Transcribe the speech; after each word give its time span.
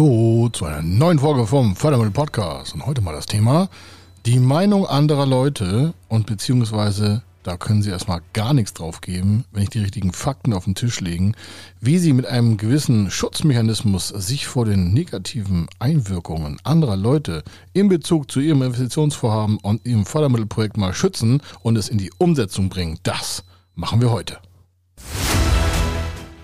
Hallo 0.00 0.48
zu 0.50 0.64
einer 0.64 0.80
neuen 0.80 1.18
Folge 1.18 1.46
vom 1.46 1.76
Fördermittel 1.76 2.10
Podcast 2.10 2.72
und 2.72 2.86
heute 2.86 3.02
mal 3.02 3.12
das 3.12 3.26
Thema 3.26 3.68
die 4.24 4.38
Meinung 4.38 4.86
anderer 4.86 5.26
Leute 5.26 5.92
und 6.08 6.24
beziehungsweise 6.24 7.20
da 7.42 7.58
können 7.58 7.82
Sie 7.82 7.90
erstmal 7.90 8.22
gar 8.32 8.54
nichts 8.54 8.72
drauf 8.72 9.02
geben, 9.02 9.44
wenn 9.52 9.64
ich 9.64 9.68
die 9.68 9.80
richtigen 9.80 10.14
Fakten 10.14 10.54
auf 10.54 10.64
den 10.64 10.74
Tisch 10.74 11.00
legen, 11.02 11.34
wie 11.82 11.98
Sie 11.98 12.14
mit 12.14 12.24
einem 12.24 12.56
gewissen 12.56 13.10
Schutzmechanismus 13.10 14.08
sich 14.08 14.46
vor 14.46 14.64
den 14.64 14.94
negativen 14.94 15.66
Einwirkungen 15.78 16.56
anderer 16.64 16.96
Leute 16.96 17.44
in 17.74 17.88
Bezug 17.90 18.30
zu 18.30 18.40
Ihrem 18.40 18.62
Investitionsvorhaben 18.62 19.58
und 19.58 19.84
Ihrem 19.84 20.06
Fördermittelprojekt 20.06 20.78
mal 20.78 20.94
schützen 20.94 21.42
und 21.60 21.76
es 21.76 21.90
in 21.90 21.98
die 21.98 22.10
Umsetzung 22.16 22.70
bringen. 22.70 22.98
Das 23.02 23.44
machen 23.74 24.00
wir 24.00 24.10
heute. 24.10 24.38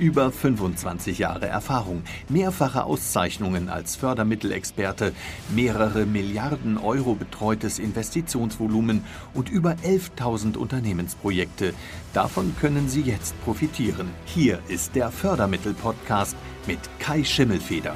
Über 0.00 0.32
25 0.32 1.18
Jahre 1.18 1.46
Erfahrung, 1.46 2.04
mehrfache 2.30 2.84
Auszeichnungen 2.84 3.68
als 3.68 3.96
Fördermittelexperte, 3.96 5.12
mehrere 5.54 6.06
Milliarden 6.06 6.78
Euro 6.78 7.14
betreutes 7.14 7.78
Investitionsvolumen 7.78 9.04
und 9.34 9.50
über 9.50 9.72
11.000 9.84 10.56
Unternehmensprojekte. 10.56 11.74
Davon 12.14 12.54
können 12.58 12.88
Sie 12.88 13.02
jetzt 13.02 13.38
profitieren. 13.44 14.08
Hier 14.24 14.60
ist 14.68 14.94
der 14.94 15.10
Fördermittel-Podcast 15.10 16.34
mit 16.66 16.80
Kai 16.98 17.22
Schimmelfeder. 17.22 17.94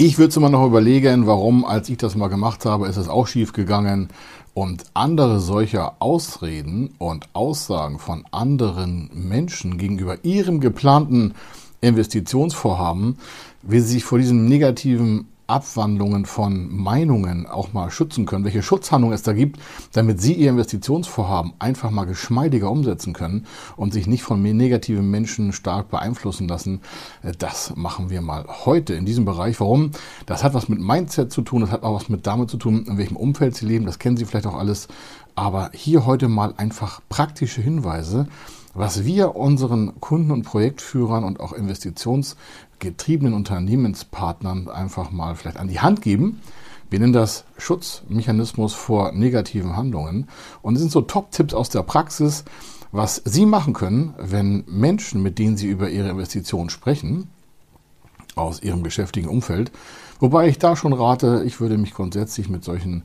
Ich 0.00 0.16
würde 0.16 0.28
es 0.28 0.36
immer 0.36 0.48
noch 0.48 0.64
überlegen, 0.64 1.26
warum, 1.26 1.64
als 1.64 1.88
ich 1.88 1.96
das 1.96 2.14
mal 2.14 2.28
gemacht 2.28 2.64
habe, 2.64 2.86
ist 2.86 2.98
es 2.98 3.08
auch 3.08 3.26
schief 3.26 3.52
gegangen. 3.52 4.10
Und 4.58 4.86
andere 4.92 5.38
solcher 5.38 5.94
Ausreden 6.00 6.90
und 6.98 7.28
Aussagen 7.32 8.00
von 8.00 8.24
anderen 8.32 9.08
Menschen 9.14 9.78
gegenüber 9.78 10.24
ihrem 10.24 10.58
geplanten 10.58 11.34
Investitionsvorhaben, 11.80 13.18
wie 13.62 13.78
sie 13.78 13.92
sich 13.92 14.04
vor 14.04 14.18
diesen 14.18 14.46
negativen 14.46 15.28
Abwandlungen 15.48 16.26
von 16.26 16.74
Meinungen 16.74 17.46
auch 17.46 17.72
mal 17.72 17.90
schützen 17.90 18.26
können, 18.26 18.44
welche 18.44 18.62
Schutzhandlungen 18.62 19.14
es 19.14 19.22
da 19.22 19.32
gibt, 19.32 19.58
damit 19.92 20.20
Sie 20.20 20.34
Ihr 20.34 20.50
Investitionsvorhaben 20.50 21.54
einfach 21.58 21.90
mal 21.90 22.04
geschmeidiger 22.04 22.70
umsetzen 22.70 23.14
können 23.14 23.46
und 23.76 23.92
sich 23.92 24.06
nicht 24.06 24.22
von 24.22 24.42
negativen 24.42 25.10
Menschen 25.10 25.52
stark 25.52 25.90
beeinflussen 25.90 26.48
lassen. 26.48 26.80
Äh, 27.22 27.32
das 27.38 27.74
machen 27.76 28.10
wir 28.10 28.20
mal 28.20 28.44
heute 28.66 28.94
in 28.94 29.06
diesem 29.06 29.24
Bereich. 29.24 29.58
Warum? 29.58 29.92
Das 30.26 30.44
hat 30.44 30.52
was 30.54 30.68
mit 30.68 30.80
Mindset 30.80 31.32
zu 31.32 31.42
tun, 31.42 31.62
das 31.62 31.70
hat 31.70 31.82
auch 31.82 31.94
was 31.94 32.08
mit 32.08 32.26
damit 32.26 32.50
zu 32.50 32.58
tun, 32.58 32.84
in 32.86 32.98
welchem 32.98 33.16
Umfeld 33.16 33.56
Sie 33.56 33.66
leben, 33.66 33.86
das 33.86 33.98
kennen 33.98 34.16
Sie 34.16 34.26
vielleicht 34.26 34.46
auch 34.46 34.58
alles. 34.58 34.88
Aber 35.34 35.70
hier 35.72 36.04
heute 36.04 36.28
mal 36.28 36.52
einfach 36.56 37.00
praktische 37.08 37.62
Hinweise, 37.62 38.26
was 38.74 39.04
wir 39.04 39.34
unseren 39.36 40.00
Kunden 40.00 40.30
und 40.30 40.42
Projektführern 40.42 41.24
und 41.24 41.40
auch 41.40 41.52
investitionsgetriebenen 42.78 43.34
Unternehmenspartnern 43.34 44.68
einfach 44.68 45.10
mal 45.10 45.34
vielleicht 45.34 45.58
an 45.58 45.68
die 45.68 45.80
Hand 45.80 46.02
geben. 46.02 46.40
Wir 46.90 47.00
nennen 47.00 47.12
das 47.12 47.44
Schutzmechanismus 47.58 48.72
vor 48.72 49.12
negativen 49.12 49.76
Handlungen. 49.76 50.28
Und 50.62 50.74
es 50.74 50.80
sind 50.80 50.92
so 50.92 51.02
Top-Tipps 51.02 51.54
aus 51.54 51.68
der 51.68 51.82
Praxis, 51.82 52.44
was 52.92 53.20
Sie 53.24 53.44
machen 53.44 53.74
können, 53.74 54.14
wenn 54.16 54.64
Menschen, 54.66 55.22
mit 55.22 55.38
denen 55.38 55.56
Sie 55.56 55.66
über 55.66 55.90
Ihre 55.90 56.08
Investitionen 56.08 56.70
sprechen, 56.70 57.28
aus 58.36 58.62
Ihrem 58.62 58.82
geschäftigen 58.82 59.28
Umfeld, 59.28 59.70
wobei 60.20 60.48
ich 60.48 60.58
da 60.58 60.76
schon 60.76 60.92
rate, 60.92 61.42
ich 61.46 61.60
würde 61.60 61.78
mich 61.78 61.94
grundsätzlich 61.94 62.48
mit 62.48 62.64
solchen 62.64 63.02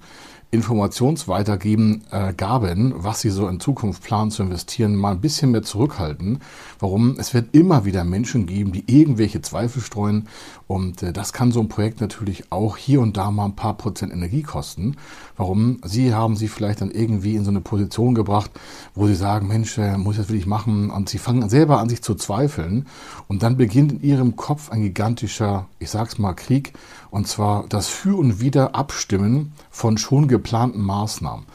Informationsweitergeben 0.53 2.03
äh, 2.11 2.31
gaben, 2.31 2.93
was 2.97 3.21
sie 3.21 3.31
so 3.31 3.47
in 3.47 3.59
Zukunft 3.59 4.03
planen 4.03 4.29
zu 4.29 4.43
investieren, 4.43 4.95
mal 4.95 5.13
ein 5.13 5.19
bisschen 5.19 5.49
mehr 5.49 5.63
zurückhalten. 5.63 6.41
Warum? 6.79 7.15
Es 7.17 7.33
wird 7.33 7.55
immer 7.55 7.85
wieder 7.85 8.03
Menschen 8.03 8.45
geben, 8.45 8.71
die 8.71 8.83
irgendwelche 8.85 9.41
Zweifel 9.41 9.81
streuen 9.81 10.27
und 10.67 11.01
äh, 11.01 11.11
das 11.11 11.33
kann 11.33 11.51
so 11.51 11.59
ein 11.59 11.69
Projekt 11.69 12.01
natürlich 12.01 12.51
auch 12.51 12.77
hier 12.77 13.01
und 13.01 13.17
da 13.17 13.31
mal 13.31 13.45
ein 13.45 13.55
paar 13.55 13.73
Prozent 13.73 14.13
Energie 14.13 14.43
kosten. 14.43 14.95
Warum? 15.37 15.79
Sie 15.83 16.13
haben 16.13 16.35
sie 16.35 16.47
vielleicht 16.47 16.81
dann 16.81 16.91
irgendwie 16.91 17.35
in 17.35 17.45
so 17.45 17.49
eine 17.49 17.61
Position 17.61 18.13
gebracht, 18.13 18.51
wo 18.93 19.07
sie 19.07 19.15
sagen, 19.15 19.47
Mensch, 19.47 19.79
äh, 19.79 19.97
muss 19.97 20.15
ich 20.15 20.21
das 20.21 20.29
wirklich 20.29 20.45
machen? 20.45 20.91
Und 20.91 21.09
sie 21.09 21.17
fangen 21.17 21.49
selber 21.49 21.79
an, 21.79 21.89
sich 21.89 22.03
zu 22.03 22.13
zweifeln 22.13 22.85
und 23.27 23.41
dann 23.41 23.57
beginnt 23.57 23.91
in 23.91 24.03
ihrem 24.03 24.35
Kopf 24.35 24.69
ein 24.69 24.83
gigantischer, 24.83 25.65
ich 25.79 25.89
sag's 25.89 26.19
mal, 26.19 26.33
Krieg 26.33 26.73
und 27.13 27.27
zwar 27.27 27.67
das 27.69 27.89
Für 27.89 28.17
und 28.17 28.41
Wider 28.41 28.73
Abstimmen 28.73 29.53
von 29.69 29.99
schon 29.99 30.27
geplanten 30.27 30.81
Maßnahmen. 30.81 31.45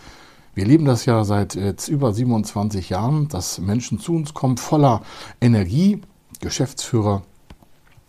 Wir 0.54 0.64
leben 0.64 0.84
das 0.84 1.04
ja 1.04 1.24
seit 1.24 1.56
jetzt 1.56 1.88
über 1.88 2.12
27 2.12 2.90
Jahren, 2.90 3.26
dass 3.26 3.58
Menschen 3.58 3.98
zu 3.98 4.14
uns 4.14 4.34
kommen 4.34 4.56
voller 4.56 5.02
Energie, 5.40 6.00
Geschäftsführer, 6.38 7.22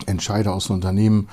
Entscheider 0.05 0.53
aus 0.53 0.69
Unternehmen, 0.69 1.27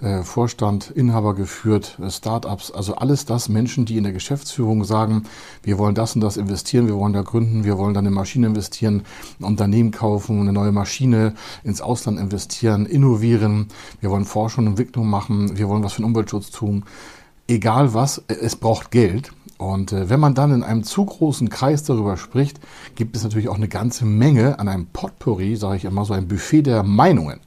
äh, 0.00 0.22
Vorstand, 0.22 0.90
Inhaber 0.90 1.34
geführt, 1.34 1.98
äh, 2.00 2.10
Startups, 2.10 2.70
also 2.70 2.94
alles 2.94 3.24
das 3.24 3.48
Menschen, 3.48 3.84
die 3.84 3.96
in 3.96 4.04
der 4.04 4.12
Geschäftsführung 4.12 4.84
sagen, 4.84 5.24
wir 5.62 5.78
wollen 5.78 5.94
das 5.94 6.14
und 6.14 6.20
das 6.20 6.36
investieren, 6.36 6.86
wir 6.86 6.96
wollen 6.96 7.12
da 7.12 7.22
gründen, 7.22 7.64
wir 7.64 7.78
wollen 7.78 7.94
dann 7.94 8.06
eine 8.06 8.14
Maschine 8.14 8.46
investieren, 8.46 9.02
ein 9.40 9.44
Unternehmen 9.44 9.90
kaufen, 9.90 10.40
eine 10.40 10.52
neue 10.52 10.72
Maschine 10.72 11.34
ins 11.64 11.80
Ausland 11.80 12.18
investieren, 12.18 12.86
innovieren, 12.86 13.68
wir 14.00 14.10
wollen 14.10 14.24
Forschung 14.24 14.64
und 14.64 14.72
Entwicklung 14.72 15.08
machen, 15.08 15.58
wir 15.58 15.68
wollen 15.68 15.82
was 15.82 15.94
für 15.94 16.02
den 16.02 16.06
Umweltschutz 16.06 16.50
tun. 16.50 16.84
Egal 17.48 17.92
was, 17.92 18.18
äh, 18.28 18.34
es 18.34 18.56
braucht 18.56 18.90
Geld. 18.90 19.32
Und 19.58 19.92
äh, 19.92 20.08
wenn 20.08 20.20
man 20.20 20.34
dann 20.34 20.52
in 20.52 20.62
einem 20.62 20.84
zu 20.84 21.04
großen 21.04 21.48
Kreis 21.48 21.84
darüber 21.84 22.16
spricht, 22.16 22.60
gibt 22.94 23.14
es 23.14 23.22
natürlich 23.22 23.48
auch 23.48 23.56
eine 23.56 23.68
ganze 23.68 24.04
Menge 24.04 24.58
an 24.58 24.68
einem 24.68 24.86
Potpourri, 24.86 25.56
sage 25.56 25.76
ich 25.76 25.84
immer, 25.84 26.04
so 26.04 26.14
ein 26.14 26.28
Buffet 26.28 26.62
der 26.62 26.82
Meinungen. 26.82 27.40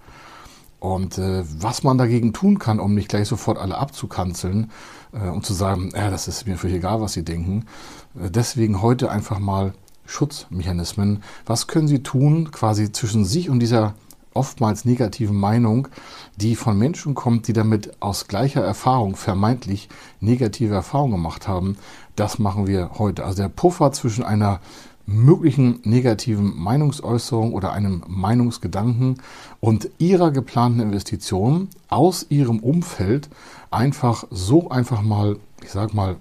Und 0.86 1.18
äh, 1.18 1.44
was 1.60 1.82
man 1.82 1.98
dagegen 1.98 2.32
tun 2.32 2.60
kann, 2.60 2.80
um 2.80 2.94
nicht 2.94 3.10
gleich 3.10 3.28
sofort 3.28 3.58
alle 3.58 3.76
abzukanzeln 3.76 4.70
äh, 5.14 5.30
und 5.30 5.44
zu 5.44 5.56
sagen, 5.56 5.90
ja, 5.96 6.12
das 6.12 6.28
ist 6.28 6.46
mir 6.46 6.58
völlig 6.58 6.76
egal, 6.76 7.02
was 7.02 7.14
Sie 7.14 7.26
denken. 7.26 7.66
Äh, 8.14 8.30
deswegen 8.30 8.84
heute 8.84 9.10
einfach 9.10 9.40
mal 9.40 9.74
Schutzmechanismen. 10.06 11.24
Was 11.48 11.66
können 11.66 11.88
Sie 11.88 12.04
tun, 12.04 12.52
quasi 12.52 12.92
zwischen 12.92 13.26
sich 13.26 13.50
und 13.50 13.62
dieser 13.62 13.96
oftmals 14.36 14.86
negativen 14.86 15.36
Meinung, 15.36 15.88
die 16.36 16.56
von 16.56 16.78
Menschen 16.78 17.16
kommt, 17.16 17.48
die 17.48 17.54
damit 17.54 18.00
aus 18.00 18.28
gleicher 18.28 18.62
Erfahrung 18.62 19.16
vermeintlich 19.16 19.90
negative 20.20 20.76
Erfahrungen 20.76 21.14
gemacht 21.14 21.48
haben. 21.48 21.78
Das 22.16 22.38
machen 22.38 22.68
wir 22.68 22.92
heute. 23.00 23.26
Also 23.26 23.42
der 23.42 23.50
Puffer 23.50 23.92
zwischen 23.92 24.24
einer 24.24 24.60
möglichen 25.06 25.80
negativen 25.84 26.58
Meinungsäußerung 26.58 27.54
oder 27.54 27.72
einem 27.74 28.04
Meinungsgedanken 28.08 29.22
und 29.60 29.90
ihrer 30.00 30.32
geplanten 30.32 30.80
Investition 30.80 31.70
aus 31.90 32.26
ihrem 32.30 32.60
Umfeld 32.60 33.30
einfach 33.70 34.26
so 34.32 34.70
einfach 34.70 35.02
mal, 35.02 35.38
ich 35.64 35.72
sag 35.72 35.94
mal, 35.94 36.16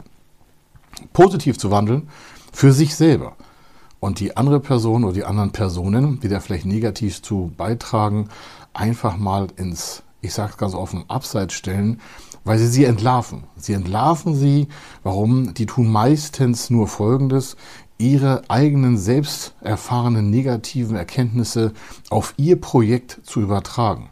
positiv 1.12 1.58
zu 1.58 1.70
wandeln 1.70 2.08
für 2.52 2.72
sich 2.72 2.94
selber. 2.94 3.36
Und 4.00 4.20
die 4.20 4.36
andere 4.36 4.60
Person 4.60 5.04
oder 5.04 5.14
die 5.14 5.24
anderen 5.24 5.50
Personen, 5.50 6.20
die 6.20 6.28
da 6.28 6.40
vielleicht 6.40 6.66
negativ 6.66 7.22
zu 7.22 7.52
beitragen, 7.56 8.28
einfach 8.74 9.16
mal 9.16 9.48
ins, 9.56 10.02
ich 10.20 10.34
sag's 10.34 10.58
ganz 10.58 10.74
offen, 10.74 11.04
Abseits 11.08 11.54
stellen, 11.54 12.00
weil 12.44 12.58
sie 12.58 12.66
sie 12.66 12.84
entlarven. 12.84 13.44
Sie 13.56 13.72
entlarven 13.72 14.34
sie. 14.34 14.68
Warum? 15.02 15.54
Die 15.54 15.64
tun 15.64 15.90
meistens 15.90 16.68
nur 16.68 16.86
Folgendes 16.86 17.56
ihre 17.98 18.42
eigenen 18.48 18.98
selbst 18.98 19.54
erfahrenen 19.60 20.30
negativen 20.30 20.96
Erkenntnisse 20.96 21.72
auf 22.10 22.34
ihr 22.36 22.60
Projekt 22.60 23.20
zu 23.24 23.40
übertragen. 23.40 24.10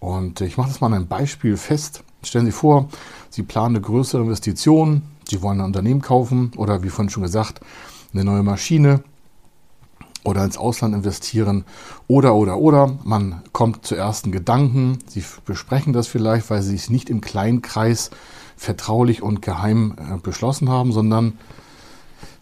Und 0.00 0.40
ich 0.40 0.56
mache 0.56 0.68
das 0.68 0.80
mal 0.80 0.88
an 0.88 0.94
einem 0.94 1.06
Beispiel 1.06 1.56
fest. 1.56 2.02
Stellen 2.22 2.46
Sie 2.46 2.52
vor, 2.52 2.88
Sie 3.30 3.42
planen 3.42 3.76
eine 3.76 3.84
größere 3.84 4.22
Investition, 4.22 5.02
Sie 5.28 5.42
wollen 5.42 5.60
ein 5.60 5.66
Unternehmen 5.66 6.02
kaufen 6.02 6.52
oder 6.56 6.82
wie 6.82 6.88
vorhin 6.88 7.10
schon 7.10 7.22
gesagt, 7.22 7.60
eine 8.12 8.24
neue 8.24 8.42
Maschine 8.42 9.02
oder 10.24 10.44
ins 10.44 10.56
Ausland 10.56 10.94
investieren 10.94 11.64
oder 12.08 12.34
oder 12.34 12.58
oder 12.58 12.98
man 13.04 13.42
kommt 13.52 13.86
zu 13.86 13.94
ersten 13.94 14.32
Gedanken, 14.32 14.98
Sie 15.08 15.24
besprechen 15.44 15.92
das 15.92 16.08
vielleicht, 16.08 16.50
weil 16.50 16.62
Sie 16.62 16.74
es 16.74 16.90
nicht 16.90 17.08
im 17.08 17.20
kleinen 17.20 17.62
Kreis 17.62 18.10
vertraulich 18.56 19.22
und 19.22 19.42
geheim 19.42 19.94
äh, 19.98 20.16
beschlossen 20.18 20.68
haben, 20.68 20.92
sondern 20.92 21.38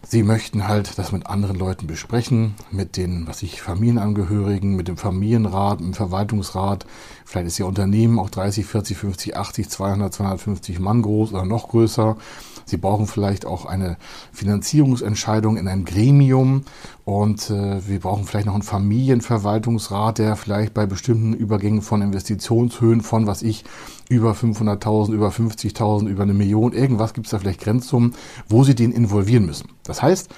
Sie 0.07 0.21
möchten 0.21 0.67
halt 0.67 0.99
das 0.99 1.11
mit 1.11 1.25
anderen 1.25 1.57
Leuten 1.57 1.87
besprechen, 1.87 2.53
mit 2.69 2.95
den, 2.95 3.25
was 3.27 3.41
ich, 3.41 3.61
Familienangehörigen, 3.61 4.75
mit 4.75 4.87
dem 4.87 4.97
Familienrat, 4.97 5.79
mit 5.79 5.87
dem 5.89 5.93
Verwaltungsrat. 5.95 6.85
Vielleicht 7.25 7.47
ist 7.47 7.59
Ihr 7.59 7.65
Unternehmen 7.65 8.19
auch 8.19 8.29
30, 8.29 8.67
40, 8.67 8.97
50, 8.97 9.35
80, 9.35 9.69
200, 9.69 10.13
250 10.13 10.79
Mann 10.79 11.01
groß 11.01 11.33
oder 11.33 11.45
noch 11.45 11.69
größer. 11.69 12.17
Sie 12.65 12.77
brauchen 12.77 13.07
vielleicht 13.07 13.47
auch 13.47 13.65
eine 13.65 13.97
Finanzierungsentscheidung 14.31 15.57
in 15.57 15.67
einem 15.67 15.85
Gremium 15.85 16.65
und 17.03 17.49
äh, 17.49 17.87
wir 17.87 17.99
brauchen 17.99 18.25
vielleicht 18.25 18.45
noch 18.47 18.53
einen 18.53 18.63
Familienverwaltungsrat, 18.63 20.19
der 20.19 20.35
vielleicht 20.35 20.73
bei 20.73 20.85
bestimmten 20.85 21.33
Übergängen 21.33 21.81
von 21.81 22.01
Investitionshöhen 22.01 23.01
von, 23.01 23.25
was 23.27 23.41
ich, 23.41 23.65
über 24.09 24.33
500.000, 24.33 25.13
über 25.13 25.29
50.000, 25.29 26.07
über 26.07 26.23
eine 26.23 26.33
Million, 26.33 26.73
irgendwas 26.73 27.13
gibt 27.13 27.27
es 27.27 27.31
da 27.31 27.39
vielleicht 27.39 27.61
Grenzsummen, 27.61 28.13
wo 28.47 28.63
Sie 28.63 28.75
den 28.75 28.91
involvieren 28.91 29.45
müssen. 29.45 29.69
Das 29.83 30.01
heißt, 30.01 30.29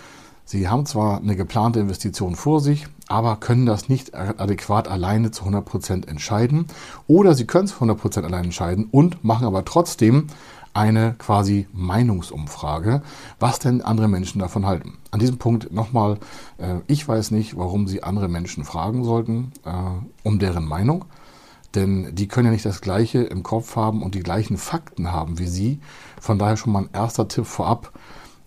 Sie 0.46 0.70
haben 0.70 0.86
zwar 0.86 1.20
eine 1.20 1.36
geplante 1.36 1.82
Investition 1.82 2.36
vor 2.36 2.62
sich, 2.62 2.88
aber 3.10 3.36
können 3.36 3.66
das 3.66 3.90
nicht 3.90 4.16
adäquat 4.16 4.88
alleine 4.88 5.32
zu 5.32 5.44
100% 5.44 6.08
entscheiden. 6.08 6.68
Oder 7.06 7.36
Sie 7.36 7.46
können 7.46 7.66
es 7.66 7.74
100% 7.74 8.24
alleine 8.24 8.46
entscheiden 8.46 8.88
und 8.90 9.26
machen 9.26 9.46
aber 9.46 9.66
trotzdem 9.66 10.28
eine 10.74 11.16
quasi 11.18 11.68
Meinungsumfrage, 11.74 13.02
was 13.40 13.60
denn 13.60 13.82
andere 13.82 14.08
Menschen 14.08 14.40
davon 14.40 14.66
halten. 14.66 14.94
An 15.12 15.20
diesem 15.20 15.38
Punkt 15.38 15.74
nochmal, 15.74 16.18
äh, 16.60 16.76
ich 16.88 17.06
weiß 17.06 17.32
nicht, 17.32 17.58
warum 17.58 17.88
Sie 17.88 18.04
andere 18.04 18.30
Menschen 18.30 18.64
fragen 18.64 19.04
sollten 19.04 19.52
äh, 19.66 19.72
um 20.24 20.40
deren 20.40 20.66
Meinung, 20.66 21.06
denn 21.76 22.16
die 22.16 22.28
können 22.28 22.48
ja 22.48 22.52
nicht 22.52 22.66
das 22.66 22.82
Gleiche 22.82 23.20
im 23.20 23.44
Kopf 23.44 23.76
haben 23.76 24.02
und 24.02 24.16
die 24.16 24.24
gleichen 24.24 24.58
Fakten 24.58 25.12
haben 25.12 25.40
wie 25.40 25.48
Sie. 25.48 25.80
Von 26.20 26.40
daher 26.40 26.58
schon 26.58 26.74
mal 26.74 26.84
ein 26.84 26.90
erster 26.94 27.28
Tipp 27.28 27.46
vorab, 27.46 27.92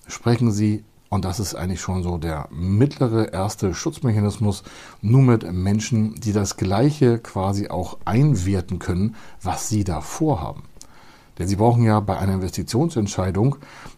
sprechen 0.07 0.51
Sie 0.51 0.85
und 1.11 1.25
das 1.25 1.41
ist 1.41 1.57
eigentlich 1.57 1.81
schon 1.81 2.05
so 2.05 2.19
der 2.19 2.47
mittlere 2.53 3.33
erste 3.33 3.75
Schutzmechanismus, 3.75 4.63
nur 5.03 5.23
mit 5.23 5.53
Menschen, 5.53 6.15
die 6.15 6.33
das 6.33 6.57
Gleiche 6.57 7.19
quasi 7.19 7.69
auch 7.69 7.99
einwerten 8.05 8.79
können, 8.79 9.17
was 9.43 9.69
Sie 9.69 9.83
da 9.83 10.01
vorhaben. 10.01 10.63
Denn 11.39 11.49
Sie 11.49 11.57
brauchen 11.57 11.83
ja 11.83 11.99
bei 11.99 12.17
einer 12.17 12.35
Investitionsentscheidung 12.35 13.57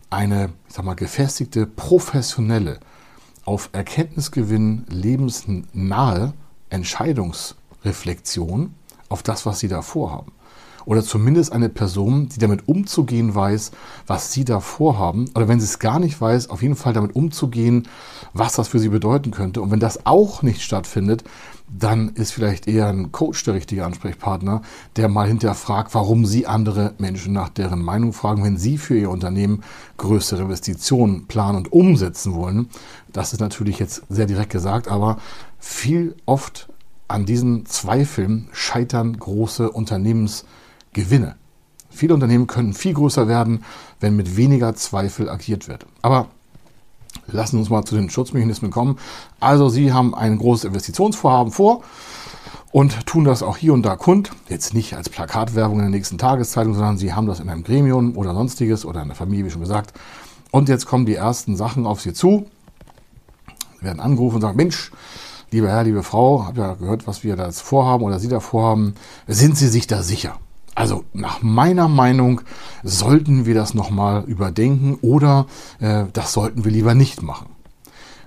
eine, 0.09 0.55
ich 0.69 0.75
sag 0.75 0.87
mal, 0.87 0.95
gefestigte, 0.95 1.67
professionelle, 1.67 2.81
auf 3.45 3.69
Erkenntnisgewinn 3.73 4.87
lebensnahe 4.89 6.33
Entscheidungsreflexion 6.71 8.75
auf 9.13 9.23
das, 9.23 9.47
was 9.47 9.61
Sie 9.61 9.69
da 9.69 9.83
vorhaben. 9.83 10.33
Oder 10.85 11.03
zumindest 11.03 11.53
eine 11.53 11.69
Person, 11.69 12.29
die 12.29 12.39
damit 12.39 12.67
umzugehen 12.67 13.35
weiß, 13.35 13.71
was 14.07 14.33
Sie 14.33 14.45
da 14.45 14.61
vorhaben. 14.61 15.31
Oder 15.35 15.49
wenn 15.49 15.61
sie 15.61 15.67
es 15.67 15.79
gar 15.79 16.01
nicht 16.01 16.21
weiß, 16.21 16.51
auf 16.51 16.63
jeden 16.63 16.77
Fall 16.77 16.93
damit 16.93 17.15
umzugehen, 17.15 17.89
was 18.33 18.55
das 18.55 18.69
für 18.69 18.79
Sie 18.79 18.89
bedeuten 18.89 19.31
könnte. 19.31 19.63
Und 19.63 19.71
wenn 19.71 19.81
das 19.81 20.07
auch 20.07 20.43
nicht 20.43 20.63
stattfindet, 20.63 21.25
dann 21.69 22.11
ist 22.11 22.33
vielleicht 22.33 22.69
eher 22.69 22.89
ein 22.89 23.13
Coach 23.13 23.45
der 23.45 23.55
richtige 23.55 23.87
Ansprechpartner, 23.87 24.61
der 24.97 25.09
mal 25.09 25.27
hinterfragt, 25.27 25.95
warum 25.95 26.27
Sie 26.27 26.47
andere 26.47 26.95
Menschen 26.99 27.33
nach 27.33 27.49
deren 27.49 27.83
Meinung 27.83 28.13
fragen, 28.13 28.45
wenn 28.45 28.59
Sie 28.59 28.77
für 28.77 28.99
Ihr 28.99 29.11
Unternehmen 29.11 29.63
größere 29.97 30.43
Investitionen 30.43 31.27
planen 31.29 31.59
und 31.59 31.73
umsetzen 31.73 32.35
wollen. 32.35 32.69
Das 33.13 33.33
ist 33.33 33.41
natürlich 33.41 33.79
jetzt 33.79 34.03
sehr 34.11 34.27
direkt 34.27 34.51
gesagt, 34.51 34.89
aber 34.89 35.17
viel 35.59 36.17
oft 36.27 36.69
an 37.13 37.27
diesen 37.27 37.67
Zweifeln 37.67 38.49
scheitern 38.53 39.19
große 39.19 39.71
Unternehmensgewinne. 39.71 41.37
Viele 41.91 42.15
Unternehmen 42.15 42.47
können 42.47 42.73
viel 42.73 42.95
größer 42.95 43.29
werden, 43.29 43.65
wenn 44.01 44.17
mit 44.17 44.37
weniger 44.37 44.75
Zweifel 44.75 45.29
agiert 45.29 45.69
wird. 45.69 45.87
Aber 46.01 46.29
Lassen 47.27 47.59
uns 47.59 47.71
mal 47.71 47.85
zu 47.85 47.95
den 47.95 48.11
Schutzmechanismen 48.11 48.71
kommen. 48.71 48.99
Also 49.41 49.69
Sie 49.69 49.93
haben 49.93 50.15
ein 50.15 50.39
großes 50.39 50.65
Investitionsvorhaben 50.65 51.53
vor 51.53 51.83
und 52.73 53.07
tun 53.07 53.25
das 53.25 53.43
auch 53.43 53.57
hier 53.57 53.73
und 53.75 53.83
da 53.83 53.97
kund. 53.97 54.31
Jetzt 54.49 54.75
nicht 54.75 54.95
als 54.95 55.09
Plakatwerbung 55.09 55.79
in 55.79 55.85
der 55.85 55.91
nächsten 55.91 56.19
Tageszeitung, 56.19 56.75
sondern 56.75 56.99
Sie 56.99 57.13
haben 57.13 57.27
das 57.27 57.41
in 57.41 57.49
einem 57.49 57.65
Gremium 57.65 58.17
oder 58.17 58.35
sonstiges 58.35 58.85
oder 58.85 59.03
in 59.03 59.09
der 59.09 59.17
Familie, 59.17 59.47
wie 59.47 59.51
schon 59.51 59.61
gesagt. 59.61 59.93
Und 60.51 60.69
jetzt 60.69 60.87
kommen 60.87 61.07
die 61.07 61.15
ersten 61.15 61.57
Sachen 61.57 61.87
auf 61.87 62.01
Sie 62.01 62.13
zu. 62.13 62.47
Werden 63.81 64.01
angerufen 64.01 64.37
und 64.37 64.43
sagen, 64.43 64.57
Mensch, 64.57 64.91
lieber 65.53 65.69
Herr, 65.69 65.85
liebe 65.85 66.03
Frau, 66.03 66.47
habt 66.47 66.59
ja 66.59 66.75
gehört, 66.75 67.07
was 67.07 67.23
wir 67.23 67.37
da 67.37 67.47
jetzt 67.47 67.61
vorhaben 67.61 68.05
oder 68.05 68.19
Sie 68.19 68.29
da 68.29 68.41
vorhaben. 68.41 68.95
Sind 69.29 69.57
Sie 69.57 69.69
sich 69.69 69.87
da 69.87 70.03
sicher? 70.03 70.37
Also 70.75 71.05
nach 71.13 71.43
meiner 71.43 71.89
Meinung 71.89 72.41
sollten 72.83 73.45
wir 73.45 73.55
das 73.55 73.75
nochmal 73.75 74.25
überdenken 74.25 74.99
oder 75.03 75.47
äh, 75.81 76.05
das 76.13 76.33
sollten 76.33 76.65
wir 76.65 76.73
lieber 76.73 76.95
nicht 76.95 77.23
machen. 77.23 77.49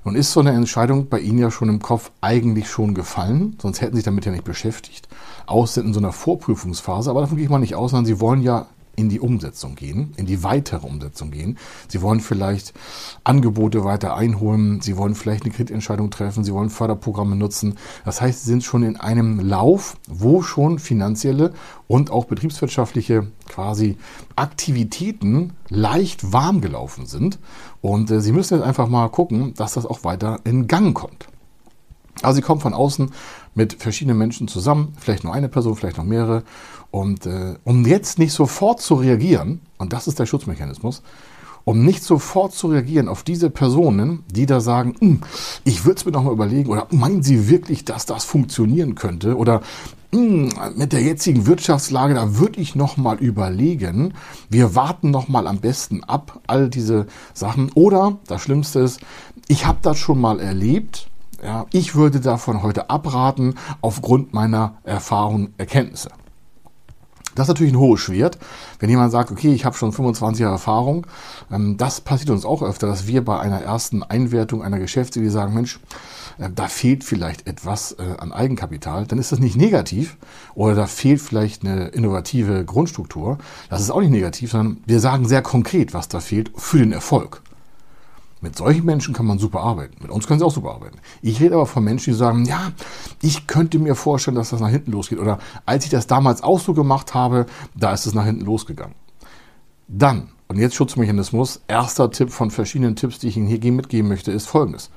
Nun 0.04 0.16
ist 0.16 0.32
so 0.32 0.40
eine 0.40 0.52
Entscheidung 0.52 1.10
bei 1.10 1.20
Ihnen 1.20 1.40
ja 1.40 1.50
schon 1.50 1.68
im 1.68 1.82
Kopf 1.82 2.12
eigentlich 2.22 2.70
schon 2.70 2.94
gefallen, 2.94 3.58
sonst 3.60 3.82
hätten 3.82 3.94
Sie 3.94 3.98
sich 3.98 4.06
damit 4.06 4.26
ja 4.26 4.32
nicht 4.32 4.44
beschäftigt. 4.44 5.08
Außer 5.48 5.82
in 5.82 5.94
so 5.94 6.00
einer 6.00 6.12
Vorprüfungsphase, 6.12 7.10
aber 7.10 7.22
davon 7.22 7.38
gehe 7.38 7.46
ich 7.46 7.52
mal 7.52 7.58
nicht 7.58 7.74
aus, 7.74 7.90
sondern 7.90 8.06
Sie 8.06 8.20
wollen 8.20 8.44
ja 8.44 8.68
in 8.96 9.10
die 9.10 9.20
Umsetzung 9.20 9.76
gehen, 9.76 10.14
in 10.18 10.26
die 10.26 10.44
weitere 10.44 10.86
Umsetzung 10.86 11.32
gehen. 11.32 11.58
Sie 11.88 12.02
wollen 12.02 12.20
vielleicht 12.20 12.74
Angebote 13.24 13.84
weiter 13.84 14.16
einholen, 14.16 14.82
Sie 14.82 14.98
wollen 14.98 15.16
vielleicht 15.16 15.44
eine 15.44 15.54
Kreditentscheidung 15.54 16.10
treffen, 16.10 16.44
Sie 16.44 16.54
wollen 16.54 16.70
Förderprogramme 16.70 17.36
nutzen. 17.36 17.78
Das 18.04 18.22
heißt, 18.22 18.44
Sie 18.44 18.50
sind 18.50 18.64
schon 18.64 18.84
in 18.84 18.98
einem 18.98 19.40
Lauf, 19.40 19.98
wo 20.08 20.42
schon 20.42 20.80
finanzielle 20.80 21.54
und 21.88 22.10
auch 22.10 22.26
betriebswirtschaftliche 22.26 23.28
quasi 23.48 23.98
Aktivitäten 24.36 25.54
leicht 25.70 26.34
warm 26.34 26.62
gelaufen 26.62 27.06
sind. 27.06 27.40
Und 27.82 28.12
äh, 28.12 28.22
Sie 28.22 28.32
müssen 28.32 28.58
jetzt 28.58 28.66
einfach 28.66 28.88
mal 28.88 29.10
gucken, 29.10 29.54
dass 29.56 29.74
das 29.74 29.86
auch 29.86 30.04
weiter 30.04 30.40
in 30.44 30.68
Gang 30.68 30.96
kommt. 30.96 31.28
Also 32.22 32.38
sie 32.38 32.42
kommen 32.42 32.62
von 32.62 32.74
außen 32.74 33.12
mit 33.54 33.74
verschiedenen 33.74 34.18
Menschen 34.18 34.48
zusammen, 34.48 34.94
vielleicht 35.00 35.24
nur 35.24 35.34
eine 35.34 35.50
Person, 35.50 35.76
vielleicht 35.76 35.98
noch 35.98 36.06
mehrere. 36.06 36.44
Und 36.92 37.26
äh, 37.26 37.56
um 37.64 37.86
jetzt 37.86 38.20
nicht 38.20 38.34
sofort 38.34 38.82
zu 38.82 38.96
reagieren, 38.96 39.62
und 39.78 39.94
das 39.94 40.08
ist 40.08 40.20
der 40.20 40.26
Schutzmechanismus, 40.26 41.02
um 41.66 41.84
nicht 41.84 42.04
sofort 42.04 42.54
zu 42.54 42.68
reagieren 42.68 43.10
auf 43.10 43.24
diese 43.24 43.50
Personen, 43.50 44.24
die 44.30 44.46
da 44.46 44.62
sagen, 44.62 44.96
hm, 45.00 45.22
ich 45.64 45.84
würde 45.84 45.98
es 45.98 46.06
mir 46.06 46.12
noch 46.12 46.24
mal 46.24 46.32
überlegen, 46.32 46.70
oder 46.70 46.88
meinen 46.92 47.24
Sie 47.24 47.50
wirklich, 47.50 47.84
dass 47.86 48.06
das 48.06 48.24
funktionieren 48.24 48.96
könnte? 48.96 49.36
Oder 49.36 49.62
hm, 50.12 50.54
mit 50.76 50.94
der 50.94 51.02
jetzigen 51.02 51.48
Wirtschaftslage, 51.48 52.14
da 52.14 52.38
würde 52.38 52.62
ich 52.62 52.76
noch 52.76 52.98
mal 52.98 53.18
überlegen. 53.18 54.14
Wir 54.50 54.76
warten 54.76 55.12
noch 55.12 55.28
mal 55.28 55.48
am 55.48 55.60
besten 55.60 56.04
ab, 56.04 56.40
all 56.48 56.70
diese 56.70 57.08
Sachen. 57.34 57.72
Oder 57.74 58.20
das 58.28 58.42
Schlimmste 58.42 58.80
ist, 58.80 59.02
ich 59.48 59.66
habe 59.66 59.80
das 59.82 59.98
schon 59.98 60.22
mal 60.22 60.40
erlebt 60.40 61.10
ja, 61.46 61.66
ich 61.72 61.94
würde 61.94 62.20
davon 62.20 62.64
heute 62.64 62.90
abraten 62.90 63.56
aufgrund 63.82 64.34
meiner 64.34 64.78
Erfahrungen, 64.84 65.54
Erkenntnisse. 65.58 66.10
Das 67.36 67.46
ist 67.46 67.50
natürlich 67.50 67.74
ein 67.74 67.80
hohes 67.80 68.00
Schwert. 68.00 68.40
Wenn 68.80 68.90
jemand 68.90 69.12
sagt, 69.12 69.30
okay, 69.30 69.54
ich 69.54 69.66
habe 69.66 69.76
schon 69.76 69.92
25 69.92 70.42
Jahre 70.42 70.54
Erfahrung, 70.54 71.06
ähm, 71.52 71.78
das 71.78 72.02
passiert 72.02 72.30
uns 72.30 72.46
auch 72.46 72.64
öfter, 72.64 72.88
dass 72.88 73.08
wir 73.08 73.24
bei 73.24 73.38
einer 73.40 73.62
ersten 73.62 74.04
Einwertung 74.04 74.64
einer 74.64 74.80
Geschäftsidee 74.80 75.30
sagen, 75.30 75.54
Mensch, 75.54 75.80
äh, 76.40 76.50
da 76.50 76.68
fehlt 76.68 77.04
vielleicht 77.04 77.46
etwas 77.46 77.92
äh, 77.92 78.16
an 78.18 78.32
Eigenkapital, 78.32 79.06
dann 79.06 79.20
ist 79.20 79.34
das 79.34 79.40
nicht 79.40 79.58
negativ 79.58 80.18
oder 80.56 80.76
da 80.76 80.88
fehlt 80.88 81.22
vielleicht 81.22 81.64
eine 81.64 81.90
innovative 81.90 82.64
Grundstruktur. 82.66 83.38
Das 83.70 83.82
ist 83.82 83.92
auch 83.92 84.00
nicht 84.00 84.12
negativ, 84.12 84.52
sondern 84.52 84.78
wir 84.86 85.02
sagen 85.02 85.28
sehr 85.28 85.42
konkret, 85.42 85.94
was 85.94 86.08
da 86.08 86.22
fehlt 86.22 86.52
für 86.56 86.80
den 86.80 86.94
Erfolg. 86.94 87.42
Mit 88.46 88.56
solchen 88.56 88.86
Menschen 88.86 89.16
kann 89.16 89.26
man 89.26 89.40
super 89.40 89.62
arbeiten. 89.62 89.96
Mit 90.04 90.12
uns 90.12 90.28
können 90.28 90.38
sie 90.38 90.46
auch 90.46 90.54
super 90.54 90.76
arbeiten. 90.76 91.00
Ich 91.24 91.42
rede 91.42 91.56
aber 91.56 91.66
von 91.66 91.84
Menschen, 91.84 92.14
die 92.14 92.20
sagen, 92.20 92.46
ja, 92.46 92.74
ich 93.24 93.48
könnte 93.48 93.80
mir 93.80 93.96
vorstellen, 93.96 94.36
dass 94.36 94.52
das 94.52 94.60
nach 94.60 94.70
hinten 94.70 94.92
losgeht. 94.92 95.18
Oder 95.18 95.40
als 95.66 95.86
ich 95.86 95.90
das 95.90 96.06
damals 96.06 96.44
auch 96.44 96.60
so 96.60 96.76
gemacht 96.76 97.16
habe, 97.16 97.48
da 97.74 97.92
ist 97.92 98.06
es 98.06 98.14
nach 98.14 98.24
hinten 98.24 98.46
losgegangen. 98.46 98.94
Dann, 99.88 100.30
und 100.48 100.60
jetzt 100.60 100.76
Schutzmechanismus, 100.76 101.62
erster 101.68 102.12
Tipp 102.12 102.30
von 102.30 102.52
verschiedenen 102.52 102.96
Tipps, 102.96 103.18
die 103.18 103.30
ich 103.30 103.38
Ihnen 103.38 103.48
hier 103.48 103.72
mitgeben 103.72 104.08
möchte, 104.08 104.32
ist 104.32 104.46
folgendes. 104.46 104.92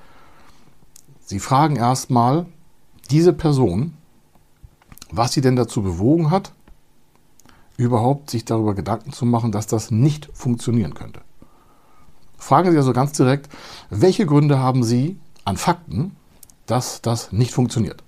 Sie 1.24 1.38
fragen 1.38 1.76
erstmal 1.76 2.44
diese 3.10 3.32
Person, 3.32 3.94
was 5.10 5.32
sie 5.32 5.40
denn 5.40 5.56
dazu 5.56 5.82
bewogen 5.82 6.30
hat, 6.30 6.52
überhaupt 7.78 8.28
sich 8.28 8.44
darüber 8.44 8.74
Gedanken 8.74 9.10
zu 9.14 9.24
machen, 9.24 9.52
dass 9.52 9.66
das 9.66 9.90
nicht 9.90 10.28
funktionieren 10.34 10.92
könnte. 10.92 11.22
Fragen 12.38 12.70
Sie 12.70 12.76
also 12.76 12.92
ganz 12.92 13.12
direkt, 13.12 13.50
welche 13.90 14.24
Gründe 14.24 14.60
haben 14.60 14.84
Sie 14.84 15.18
an 15.44 15.56
Fakten, 15.56 16.16
dass 16.66 17.02
das 17.02 17.32
nicht 17.32 17.52
funktioniert? 17.52 18.02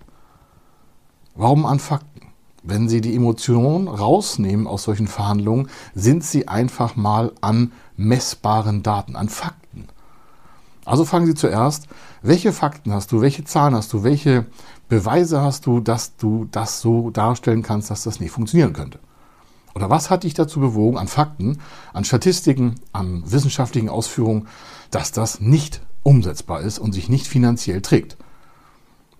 Warum 1.34 1.66
an 1.66 1.80
Fakten? 1.80 2.28
Wenn 2.62 2.88
Sie 2.88 3.00
die 3.00 3.16
Emotionen 3.16 3.88
rausnehmen 3.88 4.66
aus 4.66 4.84
solchen 4.84 5.08
Verhandlungen, 5.08 5.68
sind 5.94 6.22
Sie 6.22 6.46
einfach 6.46 6.94
mal 6.94 7.32
an 7.40 7.72
messbaren 7.96 8.82
Daten, 8.82 9.16
an 9.16 9.28
Fakten. 9.28 9.88
Also 10.84 11.04
fragen 11.04 11.26
Sie 11.26 11.34
zuerst, 11.34 11.88
welche 12.22 12.52
Fakten 12.52 12.92
hast 12.92 13.12
du, 13.12 13.20
welche 13.20 13.44
Zahlen 13.44 13.74
hast 13.74 13.92
du, 13.92 14.04
welche 14.04 14.46
Beweise 14.88 15.40
hast 15.40 15.66
du, 15.66 15.80
dass 15.80 16.16
du 16.16 16.48
das 16.50 16.80
so 16.80 17.10
darstellen 17.10 17.62
kannst, 17.62 17.90
dass 17.90 18.04
das 18.04 18.20
nicht 18.20 18.30
funktionieren 18.30 18.72
könnte. 18.72 18.98
Oder 19.74 19.90
was 19.90 20.10
hat 20.10 20.24
dich 20.24 20.34
dazu 20.34 20.60
bewogen, 20.60 20.98
an 20.98 21.08
Fakten, 21.08 21.58
an 21.92 22.04
Statistiken, 22.04 22.76
an 22.92 23.22
wissenschaftlichen 23.26 23.88
Ausführungen, 23.88 24.48
dass 24.90 25.12
das 25.12 25.40
nicht 25.40 25.80
umsetzbar 26.02 26.60
ist 26.60 26.78
und 26.78 26.92
sich 26.92 27.08
nicht 27.08 27.26
finanziell 27.26 27.80
trägt? 27.80 28.16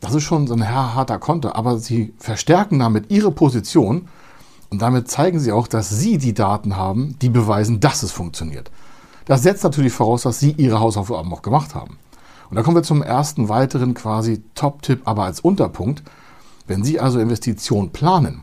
Das 0.00 0.14
ist 0.14 0.23
schon 0.23 0.47
so 0.47 0.54
ein 0.54 0.69
harter 0.69 1.19
Konter, 1.19 1.57
aber 1.57 1.78
sie 1.78 2.14
verstärken 2.19 2.78
damit 2.78 3.11
ihre 3.11 3.30
Position 3.30 4.09
und 4.71 4.80
damit 4.83 5.11
zeigen 5.11 5.38
sie 5.38 5.52
auch, 5.52 5.69
dass 5.69 5.90
sie 5.90 6.16
die 6.16 6.33
Daten 6.33 6.76
haben, 6.76 7.16
die 7.21 7.28
beweisen, 7.28 7.80
dass 7.80 8.02
es 8.02 8.12
funktioniert. 8.12 8.71
Das 9.26 9.42
setzt 9.42 9.62
natürlich 9.62 9.92
voraus, 9.92 10.23
dass 10.23 10.40
sie 10.40 10.52
ihre 10.52 10.80
Hausaufgaben 10.80 11.33
auch 11.33 11.42
gemacht 11.42 11.75
haben. 11.75 11.99
Und 12.49 12.57
da 12.57 12.62
kommen 12.62 12.76
wir 12.76 12.83
zum 12.83 13.02
ersten 13.02 13.49
weiteren 13.49 13.95
quasi 13.95 14.42
Top-Tipp, 14.54 15.02
aber 15.04 15.25
als 15.25 15.40
Unterpunkt. 15.40 16.02
Wenn 16.66 16.85
Sie 16.85 17.00
also 17.00 17.21
Investitionen 17.21 17.90
planen, 17.90 18.42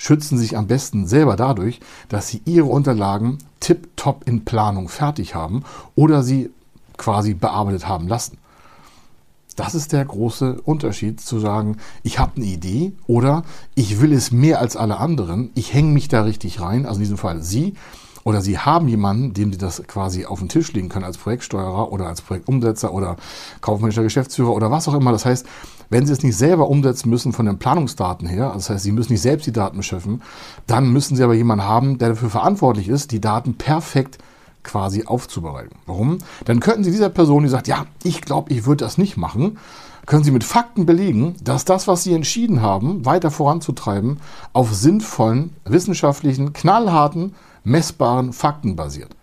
schützen 0.00 0.38
sich 0.38 0.56
am 0.56 0.66
besten 0.66 1.06
selber 1.06 1.36
dadurch, 1.36 1.78
dass 2.08 2.28
Sie 2.28 2.40
Ihre 2.46 2.68
Unterlagen 2.68 3.36
tip-top 3.60 4.26
in 4.26 4.46
Planung 4.46 4.88
fertig 4.88 5.34
haben 5.34 5.62
oder 5.94 6.22
sie 6.22 6.50
quasi 6.96 7.34
bearbeitet 7.34 7.86
haben 7.86 8.08
lassen. 8.08 8.38
Das 9.56 9.74
ist 9.74 9.92
der 9.92 10.06
große 10.06 10.62
Unterschied 10.62 11.20
zu 11.20 11.38
sagen, 11.38 11.76
ich 12.02 12.18
habe 12.18 12.36
eine 12.36 12.46
Idee 12.46 12.92
oder 13.06 13.44
ich 13.74 14.00
will 14.00 14.14
es 14.14 14.30
mehr 14.30 14.58
als 14.58 14.74
alle 14.74 14.96
anderen, 14.96 15.50
ich 15.54 15.74
hänge 15.74 15.92
mich 15.92 16.08
da 16.08 16.22
richtig 16.22 16.62
rein, 16.62 16.86
also 16.86 16.96
in 16.96 17.02
diesem 17.02 17.18
Fall 17.18 17.42
Sie, 17.42 17.74
oder 18.30 18.40
Sie 18.40 18.58
haben 18.58 18.86
jemanden, 18.86 19.34
dem 19.34 19.52
Sie 19.52 19.58
das 19.58 19.82
quasi 19.88 20.24
auf 20.24 20.38
den 20.38 20.48
Tisch 20.48 20.72
legen 20.72 20.88
können 20.88 21.04
als 21.04 21.18
Projektsteuerer 21.18 21.90
oder 21.90 22.06
als 22.06 22.22
Projektumsetzer 22.22 22.94
oder 22.94 23.16
kaufmännischer 23.60 24.04
Geschäftsführer 24.04 24.52
oder 24.52 24.70
was 24.70 24.86
auch 24.86 24.94
immer. 24.94 25.10
Das 25.10 25.26
heißt, 25.26 25.44
wenn 25.88 26.06
Sie 26.06 26.12
es 26.12 26.22
nicht 26.22 26.36
selber 26.36 26.68
umsetzen 26.68 27.10
müssen 27.10 27.32
von 27.32 27.46
den 27.46 27.58
Planungsdaten 27.58 28.28
her, 28.28 28.52
das 28.54 28.70
heißt, 28.70 28.84
Sie 28.84 28.92
müssen 28.92 29.12
nicht 29.12 29.22
selbst 29.22 29.48
die 29.48 29.52
Daten 29.52 29.78
beschäftigen, 29.78 30.22
dann 30.68 30.92
müssen 30.92 31.16
Sie 31.16 31.24
aber 31.24 31.34
jemanden 31.34 31.64
haben, 31.64 31.98
der 31.98 32.10
dafür 32.10 32.30
verantwortlich 32.30 32.88
ist, 32.88 33.10
die 33.10 33.20
Daten 33.20 33.54
perfekt 33.54 34.18
quasi 34.62 35.06
aufzubereiten. 35.06 35.76
Warum? 35.86 36.18
Dann 36.44 36.60
könnten 36.60 36.84
Sie 36.84 36.92
dieser 36.92 37.08
Person, 37.08 37.42
die 37.42 37.48
sagt, 37.48 37.66
ja, 37.66 37.86
ich 38.04 38.20
glaube, 38.20 38.52
ich 38.52 38.64
würde 38.64 38.84
das 38.84 38.96
nicht 38.96 39.16
machen, 39.16 39.58
können 40.06 40.22
Sie 40.22 40.30
mit 40.30 40.44
Fakten 40.44 40.86
belegen, 40.86 41.34
dass 41.42 41.64
das, 41.64 41.88
was 41.88 42.04
Sie 42.04 42.14
entschieden 42.14 42.62
haben, 42.62 43.04
weiter 43.04 43.32
voranzutreiben, 43.32 44.20
auf 44.52 44.72
sinnvollen, 44.72 45.56
wissenschaftlichen, 45.64 46.52
knallharten, 46.52 47.34
messbaren 47.64 48.32
Fakten 48.32 48.76
basiert. 48.76 49.14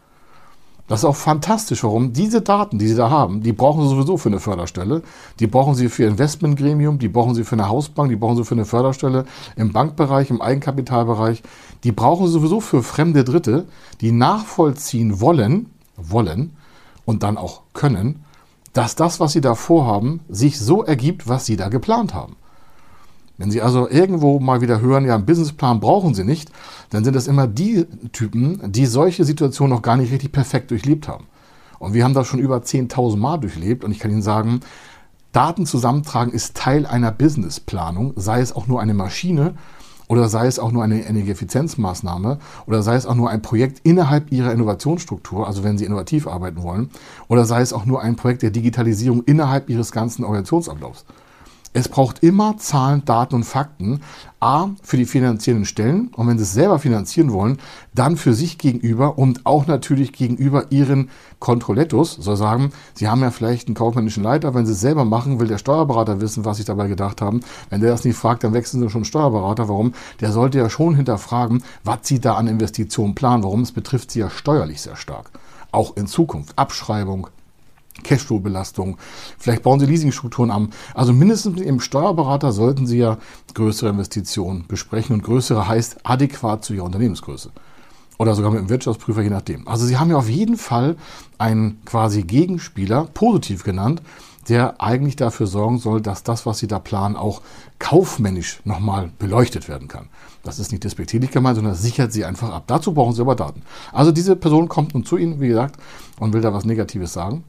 Das 0.87 1.01
ist 1.01 1.05
auch 1.05 1.17
fantastisch, 1.17 1.83
warum 1.83 2.13
diese 2.13 2.41
Daten, 2.41 2.79
die 2.79 2.87
Sie 2.87 2.95
da 2.95 3.09
haben, 3.09 3.43
die 3.43 3.51
brauchen 3.51 3.83
Sie 3.83 3.89
sowieso 3.89 4.15
für 4.15 4.29
eine 4.29 4.39
Förderstelle, 4.39 5.01
die 5.39 5.47
brauchen 5.47 5.75
Sie 5.75 5.89
für 5.89 6.03
Ihr 6.03 6.07
Investmentgremium, 6.07 6.97
die 6.97 7.09
brauchen 7.09 7.35
Sie 7.35 7.43
für 7.43 7.55
eine 7.55 7.67
Hausbank, 7.67 8.09
die 8.09 8.15
brauchen 8.15 8.37
Sie 8.37 8.45
für 8.45 8.55
eine 8.55 8.63
Förderstelle 8.63 9.25
im 9.57 9.73
Bankbereich, 9.73 10.29
im 10.29 10.41
Eigenkapitalbereich, 10.41 11.43
die 11.83 11.91
brauchen 11.91 12.27
Sie 12.27 12.33
sowieso 12.33 12.61
für 12.61 12.83
fremde 12.83 13.25
Dritte, 13.25 13.65
die 13.99 14.13
nachvollziehen 14.13 15.19
wollen, 15.19 15.71
wollen 15.97 16.55
und 17.03 17.21
dann 17.21 17.37
auch 17.37 17.63
können, 17.73 18.23
dass 18.71 18.95
das, 18.95 19.19
was 19.19 19.33
Sie 19.33 19.41
da 19.41 19.55
vorhaben, 19.55 20.21
sich 20.29 20.57
so 20.57 20.83
ergibt, 20.83 21.27
was 21.27 21.45
Sie 21.45 21.57
da 21.57 21.67
geplant 21.67 22.13
haben. 22.13 22.37
Wenn 23.37 23.51
Sie 23.51 23.61
also 23.61 23.87
irgendwo 23.87 24.39
mal 24.39 24.61
wieder 24.61 24.81
hören, 24.81 25.05
ja, 25.05 25.15
einen 25.15 25.25
Businessplan 25.25 25.79
brauchen 25.79 26.13
Sie 26.13 26.23
nicht, 26.23 26.51
dann 26.89 27.03
sind 27.03 27.15
das 27.15 27.27
immer 27.27 27.47
die 27.47 27.85
Typen, 28.11 28.71
die 28.71 28.85
solche 28.85 29.25
Situationen 29.25 29.75
noch 29.75 29.83
gar 29.83 29.97
nicht 29.97 30.11
richtig 30.11 30.31
perfekt 30.31 30.71
durchlebt 30.71 31.07
haben. 31.07 31.25
Und 31.79 31.93
wir 31.93 32.03
haben 32.03 32.15
das 32.15 32.27
schon 32.27 32.39
über 32.39 32.57
10.000 32.57 33.17
Mal 33.17 33.37
durchlebt 33.37 33.83
und 33.83 33.91
ich 33.91 33.99
kann 33.99 34.11
Ihnen 34.11 34.23
sagen, 34.23 34.61
Daten 35.31 35.67
zusammentragen 35.67 36.33
ist 36.33 36.57
Teil 36.57 36.87
einer 36.87 37.11
Businessplanung, 37.11 38.13
sei 38.15 38.39
es 38.41 38.55
auch 38.55 38.65
nur 38.65 38.81
eine 38.81 38.95
Maschine 38.95 39.53
oder 40.07 40.29
sei 40.29 40.47
es 40.47 40.57
auch 40.57 40.71
nur 40.71 40.83
eine 40.83 41.05
Energieeffizienzmaßnahme 41.05 42.39
oder 42.65 42.81
sei 42.81 42.95
es 42.95 43.05
auch 43.05 43.13
nur 43.13 43.29
ein 43.29 43.43
Projekt 43.43 43.81
innerhalb 43.83 44.31
Ihrer 44.31 44.51
Innovationsstruktur, 44.51 45.45
also 45.45 45.63
wenn 45.63 45.77
Sie 45.77 45.85
innovativ 45.85 46.27
arbeiten 46.27 46.63
wollen, 46.63 46.89
oder 47.27 47.45
sei 47.45 47.61
es 47.61 47.73
auch 47.73 47.85
nur 47.85 48.01
ein 48.01 48.15
Projekt 48.15 48.41
der 48.41 48.49
Digitalisierung 48.49 49.21
innerhalb 49.25 49.69
Ihres 49.69 49.91
ganzen 49.91 50.23
Organisationsablaufs. 50.23 51.05
Es 51.79 51.89
braucht 51.89 52.23
immer 52.23 52.57
Zahlen, 52.57 53.05
Daten 53.05 53.35
und 53.35 53.43
Fakten. 53.43 54.01
A, 54.39 54.69
für 54.81 54.97
die 54.97 55.05
finanziellen 55.05 55.65
Stellen 55.65 56.07
und 56.07 56.27
wenn 56.27 56.39
Sie 56.39 56.43
es 56.43 56.53
selber 56.53 56.79
finanzieren 56.79 57.31
wollen, 57.31 57.59
dann 57.93 58.17
für 58.17 58.33
sich 58.33 58.57
gegenüber 58.57 59.19
und 59.19 59.45
auch 59.45 59.67
natürlich 59.67 60.11
gegenüber 60.11 60.71
Ihren 60.71 61.11
Kontrollettos. 61.37 62.13
Soll 62.13 62.35
sagen, 62.35 62.71
Sie 62.95 63.07
haben 63.07 63.21
ja 63.21 63.29
vielleicht 63.29 63.67
einen 63.67 63.75
kaufmännischen 63.75 64.23
Leiter, 64.23 64.55
wenn 64.55 64.65
Sie 64.65 64.71
es 64.71 64.79
selber 64.79 65.05
machen, 65.05 65.39
will 65.39 65.47
der 65.47 65.59
Steuerberater 65.59 66.19
wissen, 66.19 66.45
was 66.45 66.57
Sie 66.57 66.65
dabei 66.65 66.87
gedacht 66.87 67.21
haben. 67.21 67.41
Wenn 67.69 67.81
der 67.81 67.91
das 67.91 68.03
nicht 68.03 68.17
fragt, 68.17 68.43
dann 68.43 68.55
wechseln 68.55 68.81
Sie 68.81 68.89
schon 68.89 69.05
Steuerberater. 69.05 69.69
Warum? 69.69 69.93
Der 70.19 70.31
sollte 70.31 70.57
ja 70.57 70.71
schon 70.71 70.95
hinterfragen, 70.95 71.63
was 71.83 71.99
Sie 72.01 72.19
da 72.19 72.37
an 72.37 72.47
Investitionen 72.47 73.13
planen. 73.13 73.43
Warum? 73.43 73.61
Es 73.61 73.71
betrifft 73.71 74.09
Sie 74.09 74.19
ja 74.19 74.31
steuerlich 74.31 74.81
sehr 74.81 74.95
stark. 74.95 75.29
Auch 75.71 75.95
in 75.95 76.07
Zukunft. 76.07 76.57
Abschreibung, 76.57 77.27
Cashflow-Belastung. 78.03 78.97
Vielleicht 79.37 79.63
bauen 79.63 79.79
Sie 79.79 79.85
Leasingstrukturen 79.85 80.51
an. 80.51 80.69
Also 80.93 81.13
mindestens 81.13 81.55
mit 81.55 81.65
Ihrem 81.65 81.79
Steuerberater 81.79 82.51
sollten 82.51 82.87
Sie 82.87 82.97
ja 82.97 83.17
größere 83.53 83.89
Investitionen 83.89 84.65
besprechen 84.67 85.15
und 85.15 85.23
größere 85.23 85.67
heißt 85.67 85.97
adäquat 86.03 86.63
zu 86.63 86.73
Ihrer 86.73 86.85
Unternehmensgröße. 86.85 87.51
Oder 88.17 88.33
sogar 88.33 88.51
mit 88.51 88.59
dem 88.59 88.69
Wirtschaftsprüfer, 88.69 89.21
je 89.21 89.29
nachdem. 89.29 89.67
Also 89.67 89.85
Sie 89.85 89.97
haben 89.97 90.09
ja 90.09 90.17
auf 90.17 90.29
jeden 90.29 90.57
Fall 90.57 90.95
einen 91.37 91.81
quasi 91.85 92.23
Gegenspieler, 92.23 93.05
positiv 93.13 93.63
genannt, 93.63 94.01
der 94.49 94.81
eigentlich 94.81 95.17
dafür 95.17 95.45
sorgen 95.45 95.77
soll, 95.77 96.01
dass 96.01 96.23
das, 96.23 96.45
was 96.45 96.57
Sie 96.57 96.67
da 96.67 96.79
planen, 96.79 97.15
auch 97.15 97.41
kaufmännisch 97.79 98.61
nochmal 98.63 99.11
beleuchtet 99.19 99.67
werden 99.67 99.87
kann. 99.87 100.07
Das 100.41 100.57
ist 100.57 100.71
nicht 100.71 100.83
despektierlich 100.83 101.31
gemeint, 101.31 101.57
sondern 101.57 101.73
das 101.73 101.81
sichert 101.81 102.13
Sie 102.13 102.25
einfach 102.25 102.51
ab. 102.51 102.63
Dazu 102.67 102.93
brauchen 102.93 103.13
Sie 103.13 103.21
aber 103.21 103.35
Daten. 103.35 103.61
Also 103.91 104.11
diese 104.11 104.35
Person 104.35 104.69
kommt 104.69 104.93
nun 104.93 105.03
zu 105.03 105.17
Ihnen, 105.17 105.41
wie 105.41 105.49
gesagt, 105.49 105.75
und 106.19 106.33
will 106.33 106.41
da 106.41 106.53
was 106.53 106.65
Negatives 106.65 107.13
sagen 107.13 107.43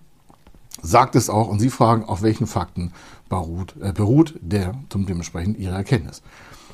sagt 0.82 1.16
es 1.16 1.30
auch 1.30 1.48
und 1.48 1.60
Sie 1.60 1.70
fragen, 1.70 2.04
auf 2.04 2.22
welchen 2.22 2.46
Fakten 2.46 2.92
beruht, 3.28 3.74
äh, 3.80 3.92
beruht 3.92 4.34
der 4.40 4.74
zum 4.88 5.06
dementsprechend 5.06 5.58
Ihre 5.58 5.74
Erkenntnis. 5.74 6.22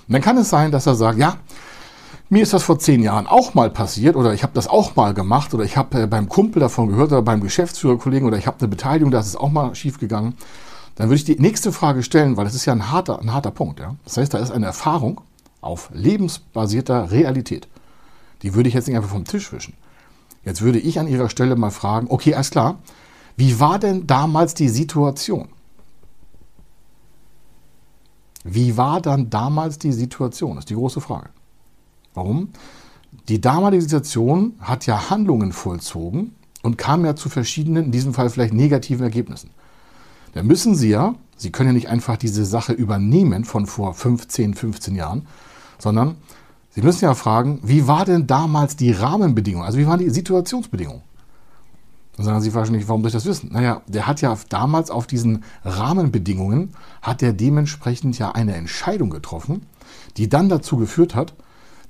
Und 0.07 0.13
dann 0.13 0.23
kann 0.23 0.37
es 0.37 0.51
sein, 0.51 0.71
dass 0.71 0.87
er 0.87 0.95
sagt, 0.95 1.19
ja, 1.19 1.37
mir 2.31 2.43
ist 2.43 2.53
das 2.53 2.63
vor 2.63 2.79
zehn 2.79 3.03
Jahren 3.03 3.27
auch 3.27 3.55
mal 3.55 3.71
passiert 3.71 4.17
oder 4.17 4.33
ich 4.35 4.43
habe 4.43 4.55
das 4.55 4.67
auch 4.67 4.97
mal 4.97 5.15
gemacht 5.15 5.55
oder 5.55 5.65
ich 5.65 5.77
habe 5.77 6.03
äh, 6.03 6.07
beim 6.07 6.29
Kumpel 6.29 6.61
davon 6.61 6.89
gehört 6.89 7.13
oder 7.13 7.23
beim 7.23 7.41
Geschäftsführerkollegen 7.41 8.27
oder 8.27 8.39
ich 8.39 8.47
habe 8.47 8.59
eine 8.61 8.69
Beteiligung, 8.69 9.11
da 9.11 9.21
ist 9.21 9.27
es 9.27 9.37
auch 9.37 9.51
mal 9.51 9.75
schief 9.75 9.99
gegangen. 9.99 10.35
Dann 10.97 11.09
würde 11.09 11.17
ich 11.17 11.25
die 11.25 11.41
nächste 11.41 11.73
Frage 11.73 12.03
stellen, 12.03 12.37
weil 12.37 12.45
das 12.45 12.55
ist 12.55 12.67
ja 12.67 12.73
ein 12.73 12.91
harter, 12.91 13.21
ein 13.21 13.33
harter 13.33 13.51
Punkt. 13.51 13.81
Ja? 13.81 13.97
Das 14.05 14.17
heißt, 14.17 14.33
da 14.33 14.39
ist 14.39 14.53
eine 14.53 14.67
Erfahrung 14.67 15.21
auf 15.61 15.91
lebensbasierter 15.93 17.11
Realität. 17.11 17.69
Die 18.43 18.55
würde 18.55 18.69
ich 18.69 18.75
jetzt 18.75 18.87
nicht 18.87 18.97
einfach 18.97 19.11
vom 19.11 19.25
Tisch 19.25 19.53
wischen. 19.53 19.75
Jetzt 20.45 20.61
würde 20.61 20.79
ich 20.79 21.01
an 21.01 21.09
Ihrer 21.09 21.31
Stelle 21.31 21.57
mal 21.57 21.71
fragen, 21.71 22.07
okay, 22.11 22.35
alles 22.35 22.51
klar, 22.51 22.79
wie 23.37 23.59
war 23.61 23.79
denn 23.79 24.07
damals 24.07 24.55
die 24.55 24.69
Situation? 24.69 25.49
Wie 28.45 28.77
war 28.77 29.01
dann 29.01 29.31
damals 29.31 29.79
die 29.79 29.93
Situation? 29.93 30.57
Das 30.57 30.65
ist 30.65 30.71
die 30.71 30.75
große 30.75 31.01
Frage. 31.01 31.31
Warum? 32.13 32.51
Die 33.29 33.41
damalige 33.41 33.83
Situation 33.83 34.55
hat 34.61 34.87
ja 34.87 35.09
Handlungen 35.11 35.53
vollzogen 35.53 36.35
und 36.63 36.77
kam 36.77 37.05
ja 37.05 37.17
zu 37.17 37.29
verschiedenen, 37.29 37.87
in 37.87 37.93
diesem 37.93 38.13
Fall 38.13 38.29
vielleicht 38.29 38.53
negativen 38.53 39.03
Ergebnissen. 39.03 39.51
Da 40.35 40.43
müssen 40.43 40.75
Sie 40.75 40.91
ja, 40.91 41.15
Sie 41.37 41.51
können 41.51 41.71
ja 41.71 41.73
nicht 41.73 41.89
einfach 41.89 42.17
diese 42.17 42.45
Sache 42.45 42.73
übernehmen 42.73 43.45
von 43.45 43.67
vor 43.67 43.95
15, 43.95 44.55
15 44.55 44.95
Jahren, 44.95 45.27
sondern 45.79 46.17
Sie 46.71 46.83
müssen 46.83 47.05
ja 47.05 47.15
fragen, 47.15 47.61
wie 47.63 47.87
war 47.87 48.05
denn 48.05 48.27
damals 48.27 48.77
die 48.77 48.91
Rahmenbedingung? 48.91 49.63
Also 49.63 49.79
wie 49.79 49.87
waren 49.87 50.01
die 50.01 50.11
Situationsbedingungen? 50.11 51.03
Dann 52.17 52.27
sagen 52.27 52.41
Sie 52.41 52.55
wahrscheinlich, 52.55 52.89
warum 52.89 53.03
soll 53.03 53.09
ich 53.09 53.15
das 53.15 53.27
wissen? 53.27 53.51
Naja, 53.53 53.83
der 53.89 54.07
hat 54.07 54.21
ja 54.21 54.37
damals 54.49 54.91
auf 54.91 55.07
diesen 55.07 55.43
Rahmenbedingungen, 55.65 56.71
hat 57.03 57.23
er 57.23 57.33
dementsprechend 57.33 58.19
ja 58.19 58.33
eine 58.33 58.55
Entscheidung 58.55 59.11
getroffen, 59.11 59.67
die 60.17 60.29
dann 60.29 60.49
dazu 60.49 60.77
geführt 60.77 61.15
hat, 61.15 61.35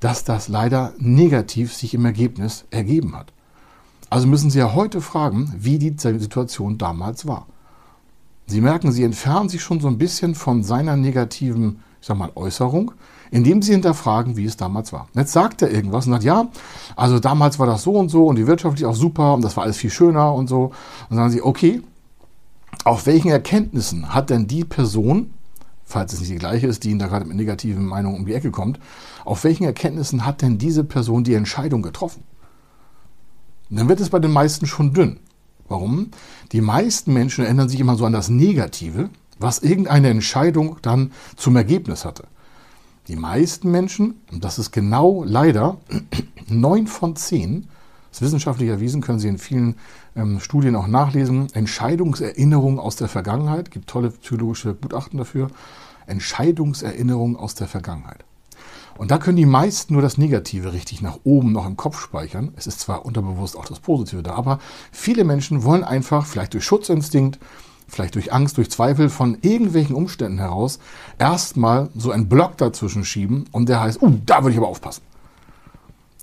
dass 0.00 0.24
das 0.24 0.48
leider 0.48 0.94
negativ 0.98 1.74
sich 1.74 1.94
im 1.94 2.04
Ergebnis 2.04 2.64
ergeben 2.70 3.14
hat. 3.16 3.32
Also 4.10 4.26
müssen 4.26 4.50
Sie 4.50 4.58
ja 4.58 4.74
heute 4.74 5.00
fragen, 5.00 5.52
wie 5.58 5.78
die 5.78 5.94
Situation 5.98 6.78
damals 6.78 7.26
war. 7.26 7.46
Sie 8.46 8.60
merken, 8.60 8.92
Sie 8.92 9.02
entfernen 9.02 9.48
sich 9.48 9.62
schon 9.62 9.80
so 9.80 9.88
ein 9.88 9.98
bisschen 9.98 10.34
von 10.34 10.62
seiner 10.62 10.96
negativen, 10.96 11.80
ich 12.04 12.08
sag 12.08 12.18
mal, 12.18 12.32
Äußerung, 12.34 12.92
indem 13.30 13.62
sie 13.62 13.72
hinterfragen, 13.72 14.36
wie 14.36 14.44
es 14.44 14.58
damals 14.58 14.92
war. 14.92 15.08
Jetzt 15.14 15.32
sagt 15.32 15.62
er 15.62 15.70
irgendwas 15.70 16.04
und 16.04 16.12
sagt, 16.12 16.24
ja, 16.24 16.48
also 16.96 17.18
damals 17.18 17.58
war 17.58 17.66
das 17.66 17.82
so 17.82 17.92
und 17.92 18.10
so 18.10 18.26
und 18.26 18.36
die 18.36 18.46
Wirtschaft 18.46 18.78
ist 18.78 18.84
auch 18.84 18.94
super 18.94 19.32
und 19.32 19.42
das 19.42 19.56
war 19.56 19.64
alles 19.64 19.78
viel 19.78 19.88
schöner 19.88 20.34
und 20.34 20.46
so. 20.46 20.72
Und 21.08 21.16
sagen 21.16 21.30
sie, 21.30 21.40
okay, 21.40 21.80
auf 22.84 23.06
welchen 23.06 23.30
Erkenntnissen 23.30 24.12
hat 24.12 24.28
denn 24.28 24.46
die 24.46 24.64
Person, 24.64 25.32
falls 25.82 26.12
es 26.12 26.20
nicht 26.20 26.32
die 26.32 26.36
gleiche 26.36 26.66
ist, 26.66 26.84
die 26.84 26.90
Ihnen 26.90 26.98
da 26.98 27.06
gerade 27.06 27.24
mit 27.24 27.38
negativen 27.38 27.86
Meinungen 27.86 28.18
um 28.18 28.26
die 28.26 28.34
Ecke 28.34 28.50
kommt, 28.50 28.78
auf 29.24 29.42
welchen 29.44 29.64
Erkenntnissen 29.64 30.26
hat 30.26 30.42
denn 30.42 30.58
diese 30.58 30.84
Person 30.84 31.24
die 31.24 31.32
Entscheidung 31.32 31.80
getroffen? 31.80 32.22
Und 33.70 33.78
dann 33.78 33.88
wird 33.88 34.00
es 34.00 34.10
bei 34.10 34.18
den 34.18 34.30
meisten 34.30 34.66
schon 34.66 34.92
dünn. 34.92 35.20
Warum? 35.68 36.10
Die 36.52 36.60
meisten 36.60 37.14
Menschen 37.14 37.46
erinnern 37.46 37.70
sich 37.70 37.80
immer 37.80 37.96
so 37.96 38.04
an 38.04 38.12
das 38.12 38.28
Negative, 38.28 39.08
was 39.38 39.60
irgendeine 39.60 40.08
Entscheidung 40.08 40.78
dann 40.82 41.12
zum 41.36 41.56
Ergebnis 41.56 42.04
hatte. 42.04 42.24
Die 43.08 43.16
meisten 43.16 43.70
Menschen, 43.70 44.20
und 44.32 44.44
das 44.44 44.58
ist 44.58 44.70
genau 44.70 45.24
leider 45.24 45.78
neun 46.48 46.86
von 46.86 47.16
zehn, 47.16 47.68
das 48.10 48.20
ist 48.20 48.26
wissenschaftlich 48.26 48.68
erwiesen, 48.68 49.02
können 49.02 49.18
Sie 49.18 49.28
in 49.28 49.38
vielen 49.38 49.74
ähm, 50.14 50.38
Studien 50.40 50.76
auch 50.76 50.86
nachlesen, 50.86 51.52
Entscheidungserinnerungen 51.52 52.78
aus 52.78 52.96
der 52.96 53.08
Vergangenheit, 53.08 53.70
gibt 53.70 53.90
tolle 53.90 54.10
psychologische 54.10 54.74
Gutachten 54.74 55.18
dafür, 55.18 55.48
Entscheidungserinnerungen 56.06 57.36
aus 57.36 57.54
der 57.54 57.66
Vergangenheit. 57.66 58.24
Und 58.96 59.10
da 59.10 59.18
können 59.18 59.36
die 59.36 59.46
meisten 59.46 59.94
nur 59.94 60.02
das 60.02 60.18
Negative 60.18 60.72
richtig 60.72 61.02
nach 61.02 61.18
oben 61.24 61.52
noch 61.52 61.66
im 61.66 61.76
Kopf 61.76 62.00
speichern. 62.00 62.52
Es 62.56 62.66
ist 62.66 62.80
zwar 62.80 63.04
unterbewusst 63.04 63.56
auch 63.56 63.64
das 63.64 63.80
Positive 63.80 64.22
da, 64.22 64.34
aber 64.34 64.60
viele 64.92 65.24
Menschen 65.24 65.64
wollen 65.64 65.82
einfach, 65.82 66.26
vielleicht 66.26 66.54
durch 66.54 66.64
Schutzinstinkt, 66.64 67.40
vielleicht 67.86 68.14
durch 68.14 68.32
Angst, 68.32 68.56
durch 68.56 68.70
Zweifel 68.70 69.08
von 69.08 69.38
irgendwelchen 69.42 69.94
Umständen 69.94 70.38
heraus, 70.38 70.78
erstmal 71.18 71.90
so 71.94 72.10
einen 72.10 72.28
Block 72.28 72.56
dazwischen 72.56 73.04
schieben 73.04 73.44
und 73.52 73.68
der 73.68 73.80
heißt, 73.80 74.02
uh, 74.02 74.18
da 74.26 74.42
würde 74.42 74.52
ich 74.52 74.58
aber 74.58 74.68
aufpassen. 74.68 75.02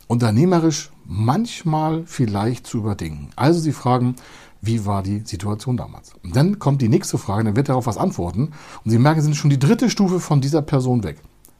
Unternehmerisch 0.07 0.91
manchmal 1.05 2.03
vielleicht 2.05 2.67
zu 2.67 2.79
überdenken. 2.79 3.29
Also 3.35 3.59
Sie 3.59 3.71
fragen, 3.71 4.15
wie 4.61 4.85
war 4.85 5.01
die 5.03 5.21
Situation 5.25 5.77
damals? 5.77 6.13
Und 6.23 6.35
dann 6.35 6.59
kommt 6.59 6.81
die 6.81 6.89
nächste 6.89 7.17
Frage, 7.17 7.43
dann 7.43 7.55
wird 7.55 7.69
darauf 7.69 7.87
was 7.87 7.97
antworten 7.97 8.51
und 8.83 8.91
Sie 8.91 8.99
merken, 8.99 9.21
Sie 9.21 9.25
sind 9.25 9.35
schon 9.35 9.49
die 9.49 9.59
dritte 9.59 9.89
Stufe 9.89 10.19
von 10.19 10.41
dieser 10.41 10.61
Person 10.61 11.03
weg. 11.03 11.17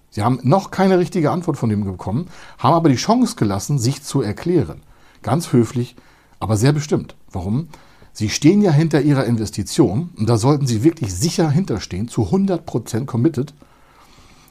Sie 0.09 0.21
haben 0.21 0.39
noch 0.43 0.71
keine 0.71 0.99
richtige 0.99 1.31
Antwort 1.31 1.57
von 1.57 1.69
dem 1.69 1.85
bekommen, 1.85 2.27
haben 2.57 2.73
aber 2.73 2.89
die 2.89 2.95
Chance 2.95 3.35
gelassen, 3.37 3.79
sich 3.79 4.03
zu 4.03 4.21
erklären. 4.21 4.81
Ganz 5.21 5.53
höflich, 5.53 5.95
aber 6.39 6.57
sehr 6.57 6.73
bestimmt. 6.73 7.15
Warum? 7.31 7.69
Sie 8.13 8.29
stehen 8.29 8.61
ja 8.61 8.71
hinter 8.71 9.01
Ihrer 9.01 9.25
Investition 9.25 10.09
und 10.17 10.29
da 10.29 10.37
sollten 10.37 10.67
Sie 10.67 10.83
wirklich 10.83 11.13
sicher 11.13 11.49
hinterstehen, 11.49 12.07
zu 12.07 12.23
100% 12.23 13.05
committed. 13.05 13.53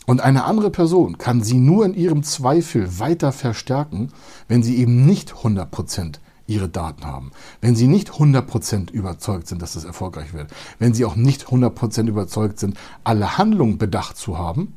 Und 0.06 0.20
eine 0.20 0.44
andere 0.44 0.70
Person 0.70 1.18
kann 1.18 1.42
Sie 1.42 1.58
nur 1.58 1.84
in 1.84 1.94
Ihrem 1.94 2.22
Zweifel 2.22 2.98
weiter 2.98 3.32
verstärken, 3.32 4.12
wenn 4.48 4.62
Sie 4.62 4.78
eben 4.78 5.06
nicht 5.06 5.32
100% 5.32 6.16
Ihre 6.46 6.68
Daten 6.68 7.04
haben. 7.04 7.30
Wenn 7.60 7.76
Sie 7.76 7.86
nicht 7.86 8.10
100% 8.10 8.90
überzeugt 8.90 9.46
sind, 9.46 9.62
dass 9.62 9.76
es 9.76 9.84
erfolgreich 9.84 10.32
wird. 10.32 10.50
Wenn 10.78 10.94
Sie 10.94 11.04
auch 11.04 11.16
nicht 11.16 11.46
100% 11.46 12.08
überzeugt 12.08 12.58
sind, 12.58 12.76
alle 13.04 13.38
Handlungen 13.38 13.78
bedacht 13.78 14.16
zu 14.16 14.38
haben 14.38 14.74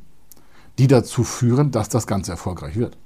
die 0.78 0.86
dazu 0.86 1.24
führen, 1.24 1.70
dass 1.70 1.88
das 1.88 2.06
Ganze 2.06 2.32
erfolgreich 2.32 2.76
wird. 2.76 2.96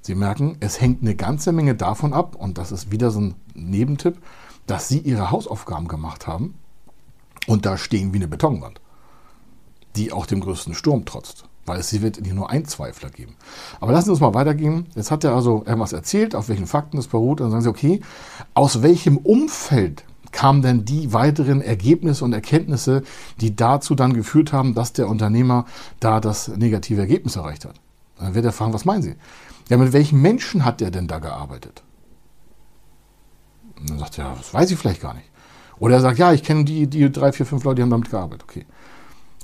Sie 0.00 0.14
merken, 0.14 0.56
es 0.60 0.80
hängt 0.80 1.02
eine 1.02 1.14
ganze 1.14 1.52
Menge 1.52 1.74
davon 1.74 2.12
ab, 2.12 2.34
und 2.36 2.58
das 2.58 2.72
ist 2.72 2.90
wieder 2.90 3.10
so 3.10 3.20
ein 3.20 3.34
Nebentipp, 3.54 4.18
dass 4.66 4.88
Sie 4.88 4.98
Ihre 4.98 5.30
Hausaufgaben 5.30 5.88
gemacht 5.88 6.26
haben 6.26 6.54
und 7.46 7.66
da 7.66 7.76
stehen 7.76 8.12
wie 8.12 8.18
eine 8.18 8.28
Betonwand, 8.28 8.80
die 9.96 10.12
auch 10.12 10.26
dem 10.26 10.40
größten 10.40 10.74
Sturm 10.74 11.04
trotzt, 11.04 11.44
weil 11.66 11.80
es 11.80 12.00
wird 12.00 12.20
nicht 12.20 12.34
nur 12.34 12.50
ein 12.50 12.64
Zweifler 12.64 13.10
geben. 13.10 13.36
Aber 13.80 13.92
lassen 13.92 14.06
Sie 14.06 14.10
uns 14.12 14.20
mal 14.20 14.34
weitergehen. 14.34 14.86
Jetzt 14.94 15.10
hat 15.10 15.24
er 15.24 15.34
also 15.34 15.64
irgendwas 15.66 15.92
erzählt, 15.92 16.34
auf 16.34 16.48
welchen 16.48 16.66
Fakten 16.66 16.98
es 16.98 17.08
beruht, 17.08 17.40
dann 17.40 17.50
sagen 17.50 17.62
Sie, 17.62 17.68
okay, 17.68 18.00
aus 18.54 18.82
welchem 18.82 19.16
Umfeld 19.18 20.04
kamen 20.32 20.62
denn 20.62 20.84
die 20.84 21.12
weiteren 21.12 21.60
Ergebnisse 21.60 22.24
und 22.24 22.32
Erkenntnisse, 22.32 23.02
die 23.40 23.54
dazu 23.54 23.94
dann 23.94 24.14
geführt 24.14 24.52
haben, 24.52 24.74
dass 24.74 24.94
der 24.94 25.08
Unternehmer 25.08 25.66
da 26.00 26.20
das 26.20 26.48
negative 26.48 27.02
Ergebnis 27.02 27.36
erreicht 27.36 27.66
hat. 27.66 27.74
Dann 28.18 28.34
wird 28.34 28.44
er 28.44 28.52
fragen, 28.52 28.72
was 28.72 28.84
meinen 28.84 29.02
Sie? 29.02 29.14
Ja, 29.68 29.76
mit 29.76 29.92
welchen 29.92 30.20
Menschen 30.20 30.64
hat 30.64 30.80
er 30.80 30.90
denn 30.90 31.06
da 31.06 31.18
gearbeitet? 31.18 31.82
Und 33.82 33.90
dann 33.90 33.98
sagt 33.98 34.18
er, 34.18 34.34
das 34.36 34.54
weiß 34.54 34.70
ich 34.70 34.78
vielleicht 34.78 35.02
gar 35.02 35.14
nicht. 35.14 35.26
Oder 35.78 35.96
er 35.96 36.00
sagt, 36.00 36.18
ja, 36.18 36.32
ich 36.32 36.42
kenne 36.42 36.64
die, 36.64 36.86
die 36.86 37.10
drei, 37.10 37.32
vier, 37.32 37.44
fünf 37.44 37.64
Leute, 37.64 37.76
die 37.76 37.82
haben 37.82 37.90
damit 37.90 38.10
gearbeitet. 38.10 38.44
Okay. 38.48 38.64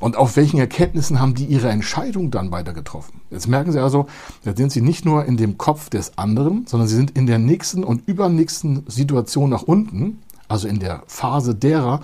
Und 0.00 0.16
auf 0.16 0.36
welchen 0.36 0.60
Erkenntnissen 0.60 1.20
haben 1.20 1.34
die 1.34 1.44
ihre 1.46 1.68
Entscheidung 1.68 2.30
dann 2.30 2.52
weiter 2.52 2.72
getroffen? 2.72 3.20
Jetzt 3.30 3.48
merken 3.48 3.72
Sie 3.72 3.82
also, 3.82 4.06
da 4.44 4.54
sind 4.54 4.70
Sie 4.70 4.80
nicht 4.80 5.04
nur 5.04 5.24
in 5.24 5.36
dem 5.36 5.58
Kopf 5.58 5.90
des 5.90 6.16
anderen, 6.16 6.66
sondern 6.68 6.88
Sie 6.88 6.94
sind 6.94 7.10
in 7.10 7.26
der 7.26 7.38
nächsten 7.38 7.82
und 7.82 8.06
übernächsten 8.06 8.84
Situation 8.86 9.50
nach 9.50 9.62
unten 9.62 10.20
also 10.48 10.66
in 10.66 10.80
der 10.80 11.02
Phase 11.06 11.54
derer, 11.54 12.00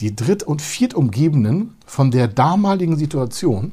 die 0.00 0.14
dritt- 0.14 0.42
und 0.42 0.62
viertumgebenen 0.62 1.74
von 1.86 2.10
der 2.10 2.28
damaligen 2.28 2.96
Situation, 2.96 3.72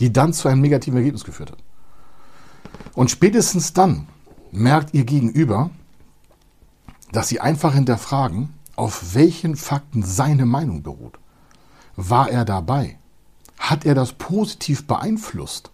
die 0.00 0.12
dann 0.12 0.32
zu 0.32 0.48
einem 0.48 0.62
negativen 0.62 0.96
Ergebnis 0.96 1.24
geführt 1.24 1.52
hat. 1.52 1.58
Und 2.94 3.10
spätestens 3.10 3.74
dann 3.74 4.08
merkt 4.50 4.94
ihr 4.94 5.04
Gegenüber, 5.04 5.70
dass 7.16 7.28
sie 7.28 7.40
einfach 7.40 7.72
hinterfragen, 7.72 8.52
auf 8.76 9.14
welchen 9.14 9.56
Fakten 9.56 10.02
seine 10.02 10.44
Meinung 10.44 10.82
beruht. 10.82 11.18
War 11.96 12.28
er 12.28 12.44
dabei? 12.44 12.98
Hat 13.58 13.86
er 13.86 13.94
das 13.94 14.12
positiv 14.12 14.86
beeinflusst? 14.86 15.70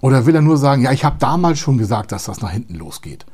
Oder 0.00 0.24
will 0.24 0.34
er 0.34 0.40
nur 0.40 0.56
sagen, 0.56 0.80
ja, 0.80 0.92
ich 0.92 1.04
habe 1.04 1.18
damals 1.18 1.58
schon 1.58 1.76
gesagt, 1.76 2.12
dass 2.12 2.24
das 2.24 2.40
nach 2.40 2.50
hinten 2.50 2.76
losgeht? 2.76 3.26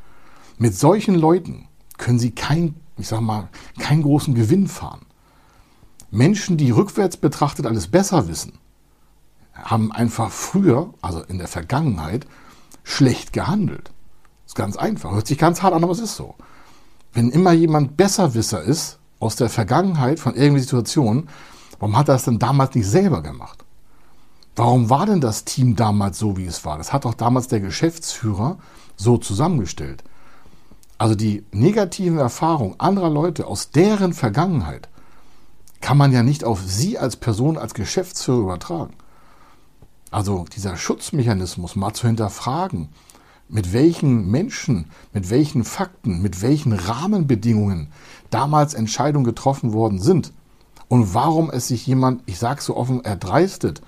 Mit 0.58 0.74
solchen 0.74 1.14
Leuten 1.14 1.68
können 1.98 2.18
sie 2.18 2.32
kein, 2.32 2.74
ich 2.96 3.06
sag 3.06 3.20
mal, 3.20 3.48
keinen 3.78 4.02
großen 4.02 4.34
Gewinn 4.34 4.66
fahren. 4.66 5.06
Menschen, 6.10 6.56
die 6.56 6.72
rückwärts 6.72 7.16
betrachtet 7.16 7.66
alles 7.66 7.86
besser 7.86 8.26
wissen, 8.26 8.58
haben 9.54 9.92
einfach 9.92 10.32
früher, 10.32 10.92
also 11.00 11.22
in 11.22 11.38
der 11.38 11.46
Vergangenheit, 11.46 12.26
schlecht 12.82 13.32
gehandelt. 13.32 13.92
Ist 14.46 14.56
ganz 14.56 14.76
einfach. 14.76 15.12
Hört 15.12 15.28
sich 15.28 15.38
ganz 15.38 15.62
hart 15.62 15.72
an, 15.72 15.84
aber 15.84 15.92
es 15.92 16.00
ist 16.00 16.16
so. 16.16 16.34
Wenn 17.16 17.30
immer 17.30 17.52
jemand 17.52 17.96
Besserwisser 17.96 18.60
ist 18.60 18.98
aus 19.20 19.36
der 19.36 19.48
Vergangenheit 19.48 20.20
von 20.20 20.34
irgendwelchen 20.34 20.68
Situationen, 20.68 21.30
warum 21.78 21.96
hat 21.96 22.10
er 22.10 22.16
das 22.16 22.24
denn 22.24 22.38
damals 22.38 22.74
nicht 22.74 22.86
selber 22.86 23.22
gemacht? 23.22 23.64
Warum 24.54 24.90
war 24.90 25.06
denn 25.06 25.22
das 25.22 25.46
Team 25.46 25.76
damals 25.76 26.18
so, 26.18 26.36
wie 26.36 26.44
es 26.44 26.66
war? 26.66 26.76
Das 26.76 26.92
hat 26.92 27.06
doch 27.06 27.14
damals 27.14 27.48
der 27.48 27.60
Geschäftsführer 27.60 28.58
so 28.96 29.16
zusammengestellt. 29.16 30.04
Also 30.98 31.14
die 31.14 31.42
negativen 31.52 32.18
Erfahrungen 32.18 32.78
anderer 32.78 33.08
Leute 33.08 33.46
aus 33.46 33.70
deren 33.70 34.12
Vergangenheit 34.12 34.90
kann 35.80 35.96
man 35.96 36.12
ja 36.12 36.22
nicht 36.22 36.44
auf 36.44 36.60
Sie 36.60 36.98
als 36.98 37.16
Person, 37.16 37.56
als 37.56 37.72
Geschäftsführer 37.72 38.40
übertragen. 38.40 38.92
Also 40.10 40.44
dieser 40.54 40.76
Schutzmechanismus 40.76 41.76
mal 41.76 41.94
zu 41.94 42.08
hinterfragen, 42.08 42.90
mit 43.48 43.72
welchen 43.72 44.30
Menschen, 44.30 44.86
mit 45.12 45.30
welchen 45.30 45.64
Fakten, 45.64 46.20
mit 46.20 46.42
welchen 46.42 46.72
Rahmenbedingungen 46.72 47.88
damals 48.30 48.74
Entscheidungen 48.74 49.24
getroffen 49.24 49.72
worden 49.72 50.00
sind 50.00 50.32
und 50.88 51.14
warum 51.14 51.50
es 51.50 51.68
sich 51.68 51.86
jemand, 51.86 52.22
ich 52.26 52.38
sage 52.38 52.62
so 52.62 52.76
offen, 52.76 53.04
erdreistet, 53.04 53.82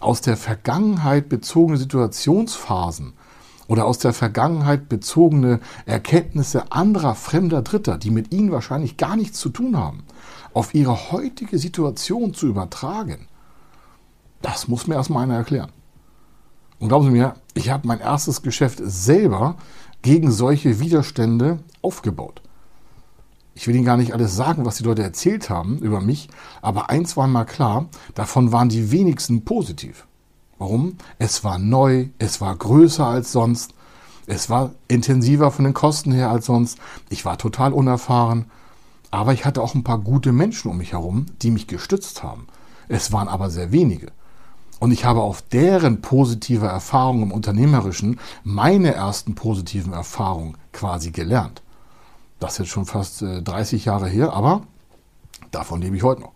aus 0.00 0.20
der 0.20 0.36
Vergangenheit 0.36 1.28
bezogene 1.28 1.78
Situationsphasen 1.78 3.12
oder 3.68 3.86
aus 3.86 3.98
der 3.98 4.12
Vergangenheit 4.12 4.88
bezogene 4.88 5.60
Erkenntnisse 5.86 6.72
anderer 6.72 7.14
fremder 7.14 7.62
Dritter, 7.62 7.98
die 7.98 8.10
mit 8.10 8.32
ihnen 8.32 8.50
wahrscheinlich 8.50 8.96
gar 8.96 9.16
nichts 9.16 9.38
zu 9.38 9.48
tun 9.48 9.76
haben, 9.76 10.02
auf 10.52 10.74
ihre 10.74 11.12
heutige 11.12 11.58
Situation 11.58 12.34
zu 12.34 12.48
übertragen, 12.48 13.28
das 14.42 14.68
muss 14.68 14.86
mir 14.88 14.96
erstmal 14.96 15.22
einer 15.22 15.36
erklären. 15.36 15.70
Und 16.82 16.88
glauben 16.88 17.04
Sie 17.04 17.12
mir, 17.12 17.34
ich 17.54 17.70
habe 17.70 17.86
mein 17.86 18.00
erstes 18.00 18.42
Geschäft 18.42 18.80
selber 18.82 19.54
gegen 20.02 20.32
solche 20.32 20.80
Widerstände 20.80 21.60
aufgebaut. 21.80 22.42
Ich 23.54 23.68
will 23.68 23.76
Ihnen 23.76 23.84
gar 23.84 23.96
nicht 23.96 24.14
alles 24.14 24.34
sagen, 24.34 24.64
was 24.64 24.78
die 24.78 24.82
Leute 24.82 25.04
erzählt 25.04 25.48
haben 25.48 25.78
über 25.78 26.00
mich, 26.00 26.28
aber 26.60 26.90
eins 26.90 27.16
war 27.16 27.28
mal 27.28 27.44
klar, 27.44 27.86
davon 28.16 28.50
waren 28.50 28.68
die 28.68 28.90
wenigsten 28.90 29.44
positiv. 29.44 30.08
Warum? 30.58 30.96
Es 31.20 31.44
war 31.44 31.56
neu, 31.56 32.08
es 32.18 32.40
war 32.40 32.56
größer 32.56 33.06
als 33.06 33.30
sonst, 33.30 33.74
es 34.26 34.50
war 34.50 34.72
intensiver 34.88 35.52
von 35.52 35.64
den 35.64 35.74
Kosten 35.74 36.10
her 36.10 36.30
als 36.30 36.46
sonst, 36.46 36.78
ich 37.10 37.24
war 37.24 37.38
total 37.38 37.72
unerfahren, 37.72 38.46
aber 39.12 39.32
ich 39.32 39.44
hatte 39.44 39.62
auch 39.62 39.76
ein 39.76 39.84
paar 39.84 39.98
gute 39.98 40.32
Menschen 40.32 40.68
um 40.68 40.78
mich 40.78 40.94
herum, 40.94 41.26
die 41.42 41.52
mich 41.52 41.68
gestützt 41.68 42.24
haben. 42.24 42.48
Es 42.88 43.12
waren 43.12 43.28
aber 43.28 43.50
sehr 43.50 43.70
wenige. 43.70 44.10
Und 44.82 44.90
ich 44.90 45.04
habe 45.04 45.20
auf 45.20 45.42
deren 45.42 46.00
positive 46.00 46.66
Erfahrungen 46.66 47.22
im 47.22 47.30
Unternehmerischen 47.30 48.18
meine 48.42 48.92
ersten 48.92 49.36
positiven 49.36 49.92
Erfahrungen 49.92 50.56
quasi 50.72 51.12
gelernt. 51.12 51.62
Das 52.40 52.54
ist 52.54 52.58
jetzt 52.58 52.70
schon 52.70 52.86
fast 52.86 53.22
30 53.22 53.86
äh, 53.86 53.86
Jahre 53.86 54.08
her, 54.08 54.32
aber 54.32 54.62
davon 55.52 55.82
lebe 55.82 55.94
ich 55.94 56.02
heute 56.02 56.22
noch. 56.22 56.32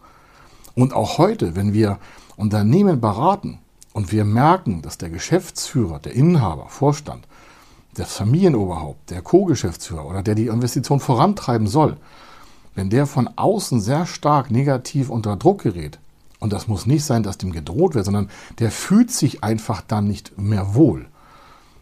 Und 0.77 0.93
auch 0.93 1.19
heute, 1.19 1.57
wenn 1.57 1.73
wir 1.73 1.99
Unternehmen 2.37 3.01
beraten, 3.01 3.59
und 3.93 4.13
wir 4.13 4.25
merken, 4.25 4.81
dass 4.81 4.97
der 4.97 5.11
Geschäftsführer, 5.11 5.99
der 5.99 6.13
Inhaber, 6.13 6.69
Vorstand, 6.69 7.27
das 7.95 8.13
Familienoberhaupt, 8.13 9.11
der 9.11 9.23
Co-Geschäftsführer 9.23 10.07
oder 10.07 10.23
der 10.23 10.37
die 10.37 10.47
Investition 10.47 11.01
vorantreiben 11.01 11.67
soll, 11.67 11.97
wenn 12.77 12.91
der 12.91 13.07
von 13.07 13.29
außen 13.35 13.81
sehr 13.81 14.07
stark 14.07 14.53
negativ 14.53 15.11
unter 15.11 15.35
Druck 15.35 15.63
gerät, 15.63 15.99
und 16.41 16.53
das 16.53 16.69
muss 16.69 16.87
nicht 16.87 17.05
sein, 17.05 17.23
dass 17.23 17.39
dem 17.39 17.53
gedroht 17.53 17.95
wird, 17.95 18.05
sondern 18.05 18.29
der 18.59 18.71
fühlt 18.71 19.11
sich 19.11 19.43
einfach 19.43 19.81
dann 19.81 20.07
nicht 20.07 20.39
mehr 20.39 20.75
wohl, 20.75 21.07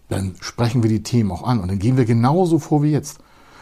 dann 0.09 0.37
sprechen 0.41 0.83
wir 0.83 0.91
die 0.91 1.03
Themen 1.03 1.31
auch 1.33 1.43
an 1.45 1.61
und 1.61 1.69
dann 1.69 1.79
gehen 1.79 1.97
wir 1.97 2.05
genauso 2.05 2.59
vor 2.59 2.83
wie 2.83 2.91
jetzt. 2.91 3.19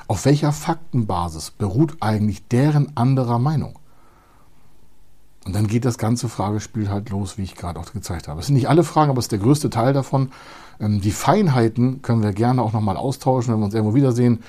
Auf 0.09 0.25
welcher 0.25 0.53
Faktenbasis 0.53 1.53
beruht 1.53 1.97
eigentlich 2.01 2.47
deren 2.49 2.97
anderer 2.97 3.39
Meinung? 3.39 3.79
Und 5.45 5.55
dann 5.55 5.67
geht 5.67 5.85
das 5.85 5.99
ganze 5.99 6.29
Fragespiel 6.29 6.89
halt 6.89 7.11
los, 7.11 7.37
wie 7.39 7.43
ich 7.43 7.57
gerade 7.57 7.81
auch 7.81 7.93
gezeigt 7.93 8.29
habe. 8.29 8.41
Es 8.41 8.47
sind 8.47 8.55
nicht 8.55 8.69
alle 8.69 8.85
Fragen, 8.85 9.11
aber 9.11 9.19
es 9.19 9.27
ist 9.27 9.33
der 9.33 9.39
größte 9.41 9.71
Teil 9.71 9.93
davon. 9.93 10.31
Ähm, 10.81 11.01
die 11.01 11.11
Feinheiten 11.11 12.03
können 12.03 12.23
wir 12.23 12.33
gerne 12.33 12.63
auch 12.63 12.73
nochmal 12.73 12.97
austauschen, 12.97 13.53
wenn 13.53 13.61
wir 13.61 13.65
uns 13.65 13.75
irgendwo 13.75 13.95
wiedersehen. 13.95 14.43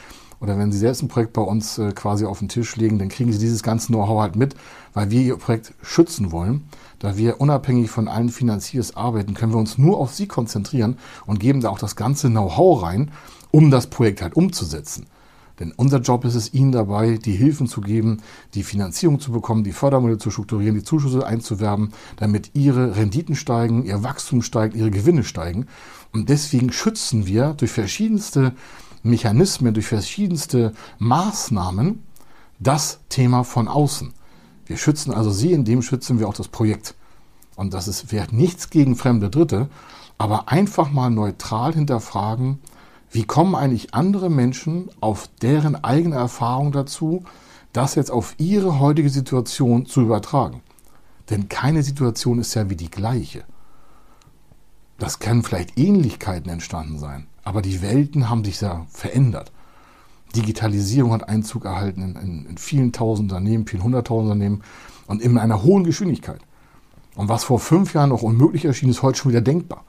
Oder 0.43 0.57
wenn 0.57 0.73
Sie 0.73 0.77
selbst 0.77 1.01
ein 1.01 1.07
Projekt 1.07 1.31
bei 1.31 1.41
uns 1.41 1.77
äh, 1.77 1.93
quasi 1.93 2.25
auf 2.25 2.39
den 2.39 2.49
Tisch 2.49 2.75
legen, 2.75 2.99
dann 2.99 3.07
kriegen 3.07 3.31
Sie 3.31 3.39
dieses 3.39 3.63
ganze 3.63 3.87
Know-how 3.87 4.21
halt 4.21 4.35
mit, 4.35 4.55
weil 4.93 5.09
wir 5.09 5.21
Ihr 5.21 5.37
Projekt 5.37 5.73
schützen 5.81 6.33
wollen. 6.33 6.65
Da 6.99 7.15
wir 7.15 7.39
unabhängig 7.39 7.89
von 7.89 8.09
allen 8.09 8.27
Finanziers 8.27 8.97
arbeiten, 8.97 9.35
können 9.35 9.53
wir 9.53 9.57
uns 9.57 9.77
nur 9.77 9.97
auf 9.97 10.13
Sie 10.13 10.27
konzentrieren 10.27 10.97
und 11.25 11.39
geben 11.39 11.61
da 11.61 11.69
auch 11.69 11.79
das 11.79 11.95
ganze 11.95 12.27
Know-how 12.27 12.83
rein, 12.83 13.11
um 13.51 13.71
das 13.71 13.87
Projekt 13.87 14.21
halt 14.21 14.35
umzusetzen. 14.35 15.05
Denn 15.59 15.71
unser 15.77 15.99
Job 15.99 16.25
ist 16.25 16.35
es, 16.35 16.53
Ihnen 16.53 16.73
dabei 16.73 17.17
die 17.17 17.37
Hilfen 17.37 17.67
zu 17.67 17.79
geben, 17.79 18.21
die 18.53 18.63
Finanzierung 18.63 19.21
zu 19.21 19.31
bekommen, 19.31 19.63
die 19.63 19.71
Fördermittel 19.71 20.17
zu 20.17 20.29
strukturieren, 20.29 20.75
die 20.75 20.83
Zuschüsse 20.83 21.25
einzuwerben, 21.25 21.93
damit 22.17 22.51
Ihre 22.53 22.97
Renditen 22.97 23.35
steigen, 23.35 23.85
Ihr 23.85 24.03
Wachstum 24.03 24.41
steigt, 24.41 24.75
Ihre 24.75 24.91
Gewinne 24.91 25.23
steigen. 25.23 25.67
Und 26.11 26.27
deswegen 26.29 26.71
schützen 26.71 27.27
wir 27.27 27.53
durch 27.53 27.71
verschiedenste 27.71 28.53
Mechanismen, 29.03 29.73
durch 29.73 29.87
verschiedenste 29.87 30.73
Maßnahmen 30.99 32.03
das 32.59 32.99
Thema 33.09 33.43
von 33.43 33.67
außen. 33.67 34.13
Wir 34.65 34.77
schützen 34.77 35.13
also 35.13 35.29
Sie, 35.29 35.51
indem 35.51 35.81
schützen 35.81 36.19
wir 36.19 36.27
auch 36.27 36.33
das 36.33 36.47
Projekt. 36.47 36.95
Und 37.55 37.73
das 37.73 37.87
ist 37.87 38.11
wert 38.11 38.33
nichts 38.33 38.69
gegen 38.69 38.95
fremde 38.95 39.29
Dritte, 39.29 39.69
aber 40.17 40.49
einfach 40.49 40.91
mal 40.91 41.09
neutral 41.09 41.73
hinterfragen, 41.73 42.59
wie 43.11 43.25
kommen 43.25 43.53
eigentlich 43.53 43.93
andere 43.93 44.29
Menschen 44.29 44.89
auf 44.99 45.29
deren 45.41 45.83
eigene 45.83 46.15
Erfahrung 46.15 46.71
dazu, 46.71 47.23
das 47.71 47.93
jetzt 47.93 48.09
auf 48.09 48.33
ihre 48.39 48.79
heutige 48.79 49.09
Situation 49.09 49.85
zu 49.85 50.01
übertragen? 50.01 50.61
Denn 51.29 51.47
keine 51.47 51.83
Situation 51.83 52.39
ist 52.39 52.55
ja 52.55 52.69
wie 52.69 52.75
die 52.75 52.89
gleiche. 52.89 53.43
Das 54.97 55.19
können 55.19 55.43
vielleicht 55.43 55.77
Ähnlichkeiten 55.77 56.49
entstanden 56.49 56.97
sein, 56.97 57.27
aber 57.43 57.61
die 57.61 57.81
Welten 57.81 58.29
haben 58.29 58.43
sich 58.43 58.61
ja 58.61 58.85
verändert. 58.89 59.51
Digitalisierung 60.35 61.11
hat 61.13 61.29
Einzug 61.29 61.65
erhalten 61.65 62.01
in, 62.01 62.15
in, 62.15 62.45
in 62.45 62.57
vielen 62.57 62.91
tausend 62.91 63.31
Unternehmen, 63.31 63.67
vielen 63.67 63.83
hunderttausend 63.83 64.31
Unternehmen 64.31 64.63
und 65.07 65.21
in 65.21 65.37
einer 65.37 65.63
hohen 65.63 65.83
Geschwindigkeit. 65.83 66.39
Und 67.15 67.29
was 67.29 67.43
vor 67.43 67.59
fünf 67.59 67.93
Jahren 67.93 68.09
noch 68.09 68.23
unmöglich 68.23 68.65
erschien, 68.65 68.89
ist 68.89 69.03
heute 69.03 69.19
schon 69.19 69.31
wieder 69.31 69.41
denkbar. 69.41 69.83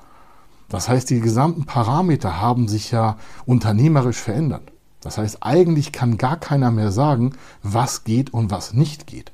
Das 0.69 0.89
heißt, 0.89 1.09
die 1.11 1.21
gesamten 1.21 1.65
Parameter 1.65 2.41
haben 2.41 2.69
sich 2.69 2.91
ja 2.91 3.17
unternehmerisch 3.47 4.19
verändert. 4.19 4.73
Das 5.01 5.19
heißt, 5.19 5.39
eigentlich 5.43 5.93
kann 5.93 6.19
gar 6.19 6.37
keiner 6.37 6.71
mehr 6.71 6.91
sagen, 6.91 7.35
was 7.63 8.05
geht 8.05 8.33
und 8.33 8.51
was 8.51 8.73
nicht 8.73 9.07
geht. 9.07 9.33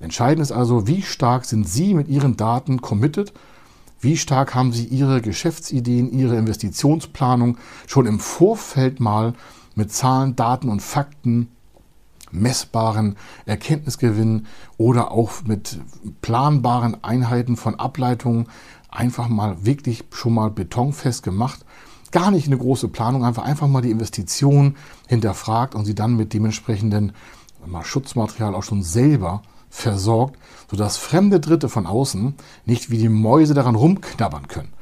Entscheidend 0.00 0.42
ist 0.42 0.52
also, 0.52 0.86
wie 0.86 1.02
stark 1.02 1.44
sind 1.44 1.68
Sie 1.68 1.94
mit 1.94 2.08
Ihren 2.08 2.36
Daten 2.36 2.80
committed, 2.80 3.32
wie 4.00 4.16
stark 4.16 4.54
haben 4.54 4.72
Sie 4.72 4.84
Ihre 4.84 5.20
Geschäftsideen, 5.20 6.12
Ihre 6.12 6.36
Investitionsplanung 6.36 7.58
schon 7.86 8.06
im 8.06 8.20
Vorfeld 8.20 9.00
mal 9.00 9.34
mit 9.74 9.92
Zahlen, 9.92 10.36
Daten 10.36 10.68
und 10.68 10.82
Fakten, 10.82 11.48
messbaren 12.30 13.16
Erkenntnisgewinnen 13.46 14.46
oder 14.76 15.10
auch 15.10 15.42
mit 15.44 15.78
planbaren 16.20 17.02
Einheiten 17.02 17.56
von 17.56 17.76
Ableitungen 17.76 18.48
einfach 18.90 19.28
mal 19.28 19.64
wirklich 19.64 20.04
schon 20.12 20.34
mal 20.34 20.50
betonfest 20.50 21.22
gemacht. 21.22 21.64
Gar 22.10 22.30
nicht 22.30 22.46
eine 22.46 22.58
große 22.58 22.88
Planung, 22.88 23.24
einfach, 23.24 23.44
einfach 23.44 23.66
mal 23.66 23.82
die 23.82 23.90
Investition 23.90 24.76
hinterfragt 25.06 25.74
und 25.74 25.84
sie 25.84 25.94
dann 25.94 26.16
mit 26.16 26.32
dementsprechenden 26.32 27.12
mal 27.66 27.84
Schutzmaterial 27.84 28.54
auch 28.54 28.62
schon 28.62 28.82
selber 28.82 29.42
versorgt, 29.70 30.38
sodass 30.70 30.96
fremde 30.96 31.40
Dritte 31.40 31.68
von 31.68 31.86
außen 31.86 32.34
nicht 32.64 32.90
wie 32.90 32.98
die 32.98 33.08
Mäuse 33.08 33.54
daran 33.54 33.74
rumknabbern 33.74 34.48
können. 34.48 34.72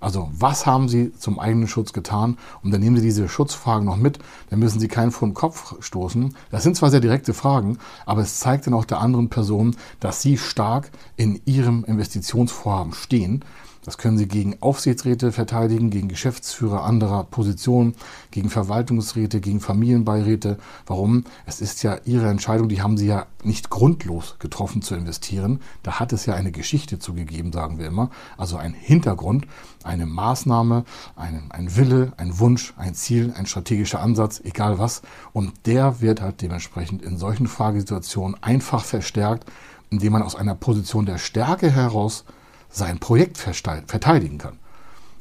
Also 0.00 0.30
was 0.32 0.64
haben 0.64 0.88
Sie 0.88 1.12
zum 1.14 1.40
eigenen 1.40 1.66
Schutz 1.66 1.92
getan? 1.92 2.38
Und 2.62 2.70
dann 2.70 2.80
nehmen 2.80 2.96
Sie 2.96 3.02
diese 3.02 3.28
Schutzfragen 3.28 3.84
noch 3.84 3.96
mit, 3.96 4.20
dann 4.48 4.60
müssen 4.60 4.78
Sie 4.78 4.86
keinen 4.86 5.10
vor 5.10 5.26
den 5.26 5.34
Kopf 5.34 5.74
stoßen. 5.80 6.36
Das 6.50 6.62
sind 6.62 6.76
zwar 6.76 6.90
sehr 6.90 7.00
direkte 7.00 7.34
Fragen, 7.34 7.78
aber 8.06 8.22
es 8.22 8.38
zeigt 8.38 8.66
dann 8.66 8.74
auch 8.74 8.84
der 8.84 9.00
anderen 9.00 9.28
Person, 9.28 9.76
dass 9.98 10.22
Sie 10.22 10.38
stark 10.38 10.90
in 11.16 11.40
Ihrem 11.46 11.84
Investitionsvorhaben 11.84 12.92
stehen 12.92 13.44
das 13.88 13.96
können 13.96 14.18
Sie 14.18 14.28
gegen 14.28 14.60
Aufsichtsräte 14.60 15.32
verteidigen, 15.32 15.88
gegen 15.88 16.08
Geschäftsführer 16.08 16.84
anderer 16.84 17.24
Positionen, 17.24 17.94
gegen 18.30 18.50
Verwaltungsräte, 18.50 19.40
gegen 19.40 19.60
Familienbeiräte. 19.60 20.58
Warum? 20.84 21.24
Es 21.46 21.62
ist 21.62 21.82
ja 21.82 21.96
Ihre 22.04 22.28
Entscheidung, 22.28 22.68
die 22.68 22.82
haben 22.82 22.98
Sie 22.98 23.06
ja 23.06 23.24
nicht 23.44 23.70
grundlos 23.70 24.36
getroffen 24.40 24.82
zu 24.82 24.94
investieren. 24.94 25.60
Da 25.82 26.00
hat 26.00 26.12
es 26.12 26.26
ja 26.26 26.34
eine 26.34 26.52
Geschichte 26.52 26.98
zugegeben, 26.98 27.50
sagen 27.50 27.78
wir 27.78 27.86
immer. 27.86 28.10
Also 28.36 28.58
ein 28.58 28.74
Hintergrund, 28.74 29.46
eine 29.84 30.04
Maßnahme, 30.04 30.84
ein, 31.16 31.46
ein 31.48 31.74
Wille, 31.74 32.12
ein 32.18 32.38
Wunsch, 32.38 32.74
ein 32.76 32.92
Ziel, 32.92 33.32
ein 33.38 33.46
strategischer 33.46 34.00
Ansatz, 34.00 34.38
egal 34.44 34.78
was. 34.78 35.00
Und 35.32 35.64
der 35.64 36.02
wird 36.02 36.20
halt 36.20 36.42
dementsprechend 36.42 37.00
in 37.00 37.16
solchen 37.16 37.46
Fragesituationen 37.46 38.36
einfach 38.42 38.84
verstärkt, 38.84 39.50
indem 39.88 40.12
man 40.12 40.22
aus 40.22 40.36
einer 40.36 40.54
Position 40.54 41.06
der 41.06 41.16
Stärke 41.16 41.70
heraus 41.70 42.26
sein 42.70 42.98
Projekt 42.98 43.38
verteidigen 43.38 44.38
kann. 44.38 44.58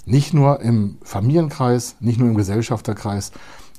Nicht 0.06 0.34
nur 0.34 0.62
im 0.62 0.98
Familienkreis, 1.04 1.98
nicht 2.00 2.20
nur 2.20 2.30
im 2.30 2.38
Gesellschafterkreis, 2.38 3.32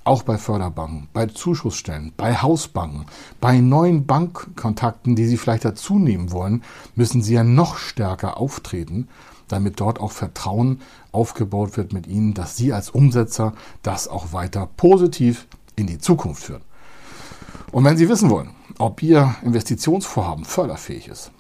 auch 0.05 0.23
bei 0.23 0.39
Förderbanken, 0.39 1.09
bei 1.13 1.27
Zuschussstellen, 1.27 2.13
bei 2.17 2.35
Hausbanken, 2.35 3.07
bei 3.41 3.59
neuen 3.59 4.07
Bankkontakten, 4.07 5.17
die 5.17 5.27
Sie 5.27 5.37
vielleicht 5.37 5.65
dazu 5.67 5.99
nehmen 5.99 6.33
wollen, 6.33 6.63
müssen 6.95 7.23
Sie 7.23 7.35
ja 7.35 7.45
noch 7.45 7.77
stärker 7.77 8.39
auftreten, 8.39 9.09
damit 9.49 9.81
dort 9.81 10.01
auch 10.01 10.13
Vertrauen 10.13 10.81
aufgebaut 11.13 11.77
wird 11.77 11.93
mit 11.93 12.07
Ihnen, 12.07 12.35
dass 12.35 12.57
Sie 12.57 12.73
als 12.73 12.91
Umsetzer 12.91 13.53
das 13.83 14.09
auch 14.09 14.33
weiter 14.33 14.69
positiv 14.77 15.47
in 15.77 15.87
die 15.87 15.99
Zukunft 15.99 16.45
führen. 16.45 16.63
Und 17.71 17.85
wenn 17.85 17.97
Sie 17.97 18.09
wissen 18.09 18.31
wollen, 18.31 18.51
ob 18.79 19.03
Ihr 19.03 19.35
Investitionsvorhaben 19.43 20.45
förderfähig 20.45 21.09
ist, 21.09 21.33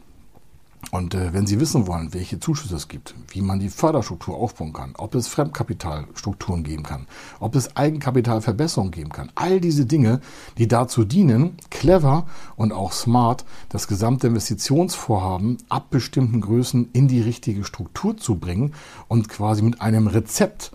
und 0.91 1.14
äh, 1.14 1.33
wenn 1.33 1.47
Sie 1.47 1.61
wissen 1.61 1.87
wollen, 1.87 2.14
welche 2.14 2.41
Zuschüsse 2.41 2.77
es 2.77 2.88
gibt, 2.88 3.14
wie 3.29 3.43
man 3.43 3.59
die 3.59 3.69
Förderstruktur 3.69 4.37
aufbauen 4.37 4.73
kann, 4.73 4.95
ob 4.97 5.14
es 5.14 5.29
Fremdkapitalstrukturen 5.29 6.62
geben 6.62 6.83
kann, 6.83 7.07
ob 7.41 7.55
es 7.57 7.77
Eigenkapitalverbesserungen 7.77 8.93
geben 8.93 9.11
kann, 9.11 9.31
all 9.35 9.61
diese 9.61 9.85
Dinge, 9.85 10.21
die 10.57 10.67
dazu 10.69 11.05
dienen, 11.05 11.57
clever 11.71 12.27
und 12.57 12.73
auch 12.73 12.93
smart 12.93 13.45
das 13.69 13.87
gesamte 13.87 14.29
Investitionsvorhaben 14.29 15.59
ab 15.69 15.91
bestimmten 15.91 16.41
Größen 16.41 16.88
in 16.93 17.09
die 17.09 17.21
richtige 17.21 17.64
Struktur 17.64 18.17
zu 18.17 18.37
bringen 18.37 18.73
und 19.09 19.29
quasi 19.29 19.62
mit 19.62 19.81
einem 19.83 20.07
Rezept 20.07 20.73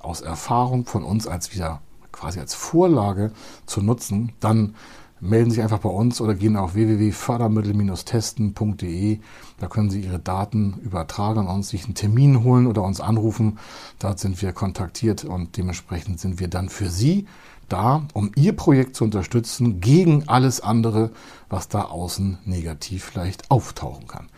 aus 0.00 0.20
Erfahrung 0.20 0.84
von 0.86 1.04
uns 1.04 1.26
als 1.26 1.54
wieder 1.54 1.80
quasi 2.12 2.40
als 2.40 2.54
Vorlage 2.54 3.30
zu 3.66 3.80
nutzen, 3.80 4.32
dann 4.40 4.74
melden 5.20 5.50
Sie 5.50 5.56
sich 5.56 5.62
einfach 5.62 5.80
bei 5.80 5.88
uns 5.88 6.20
oder 6.20 6.34
gehen 6.34 6.56
auf 6.56 6.74
www.fördermittel-testen.de. 6.74 9.20
Da 9.58 9.66
können 9.66 9.90
Sie 9.90 10.00
Ihre 10.00 10.18
Daten 10.18 10.74
übertragen 10.82 11.40
und 11.40 11.48
uns 11.48 11.70
sich 11.70 11.84
einen 11.84 11.94
Termin 11.94 12.44
holen 12.44 12.66
oder 12.66 12.82
uns 12.82 13.00
anrufen. 13.00 13.58
Dort 13.98 14.18
sind 14.18 14.42
wir 14.42 14.52
kontaktiert 14.52 15.24
und 15.24 15.56
dementsprechend 15.56 16.20
sind 16.20 16.40
wir 16.40 16.48
dann 16.48 16.68
für 16.68 16.88
Sie 16.88 17.26
da, 17.68 18.06
um 18.14 18.30
Ihr 18.34 18.54
Projekt 18.54 18.96
zu 18.96 19.04
unterstützen 19.04 19.80
gegen 19.80 20.28
alles 20.28 20.60
andere, 20.60 21.10
was 21.48 21.68
da 21.68 21.82
außen 21.82 22.38
negativ 22.44 23.04
vielleicht 23.04 23.50
auftauchen 23.50 24.06
kann. 24.06 24.28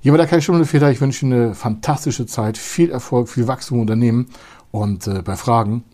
Hier 0.00 0.12
war 0.12 0.18
der 0.18 0.28
Kai 0.28 0.40
Stunde 0.40 0.64
Feder. 0.64 0.90
Ich 0.90 1.00
wünsche 1.00 1.26
Ihnen 1.26 1.32
eine 1.32 1.54
fantastische 1.54 2.26
Zeit, 2.26 2.56
viel 2.56 2.90
Erfolg, 2.90 3.28
viel 3.28 3.48
Wachstum 3.48 3.78
im 3.78 3.82
Unternehmen 3.82 4.28
und 4.70 5.06
äh, 5.06 5.22
bei 5.22 5.36
Fragen 5.36 5.84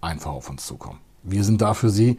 einfach 0.00 0.32
auf 0.32 0.50
uns 0.50 0.66
zukommen. 0.66 0.98
Wir 1.22 1.44
sind 1.44 1.62
da 1.62 1.74
für 1.74 1.90
Sie 1.90 2.18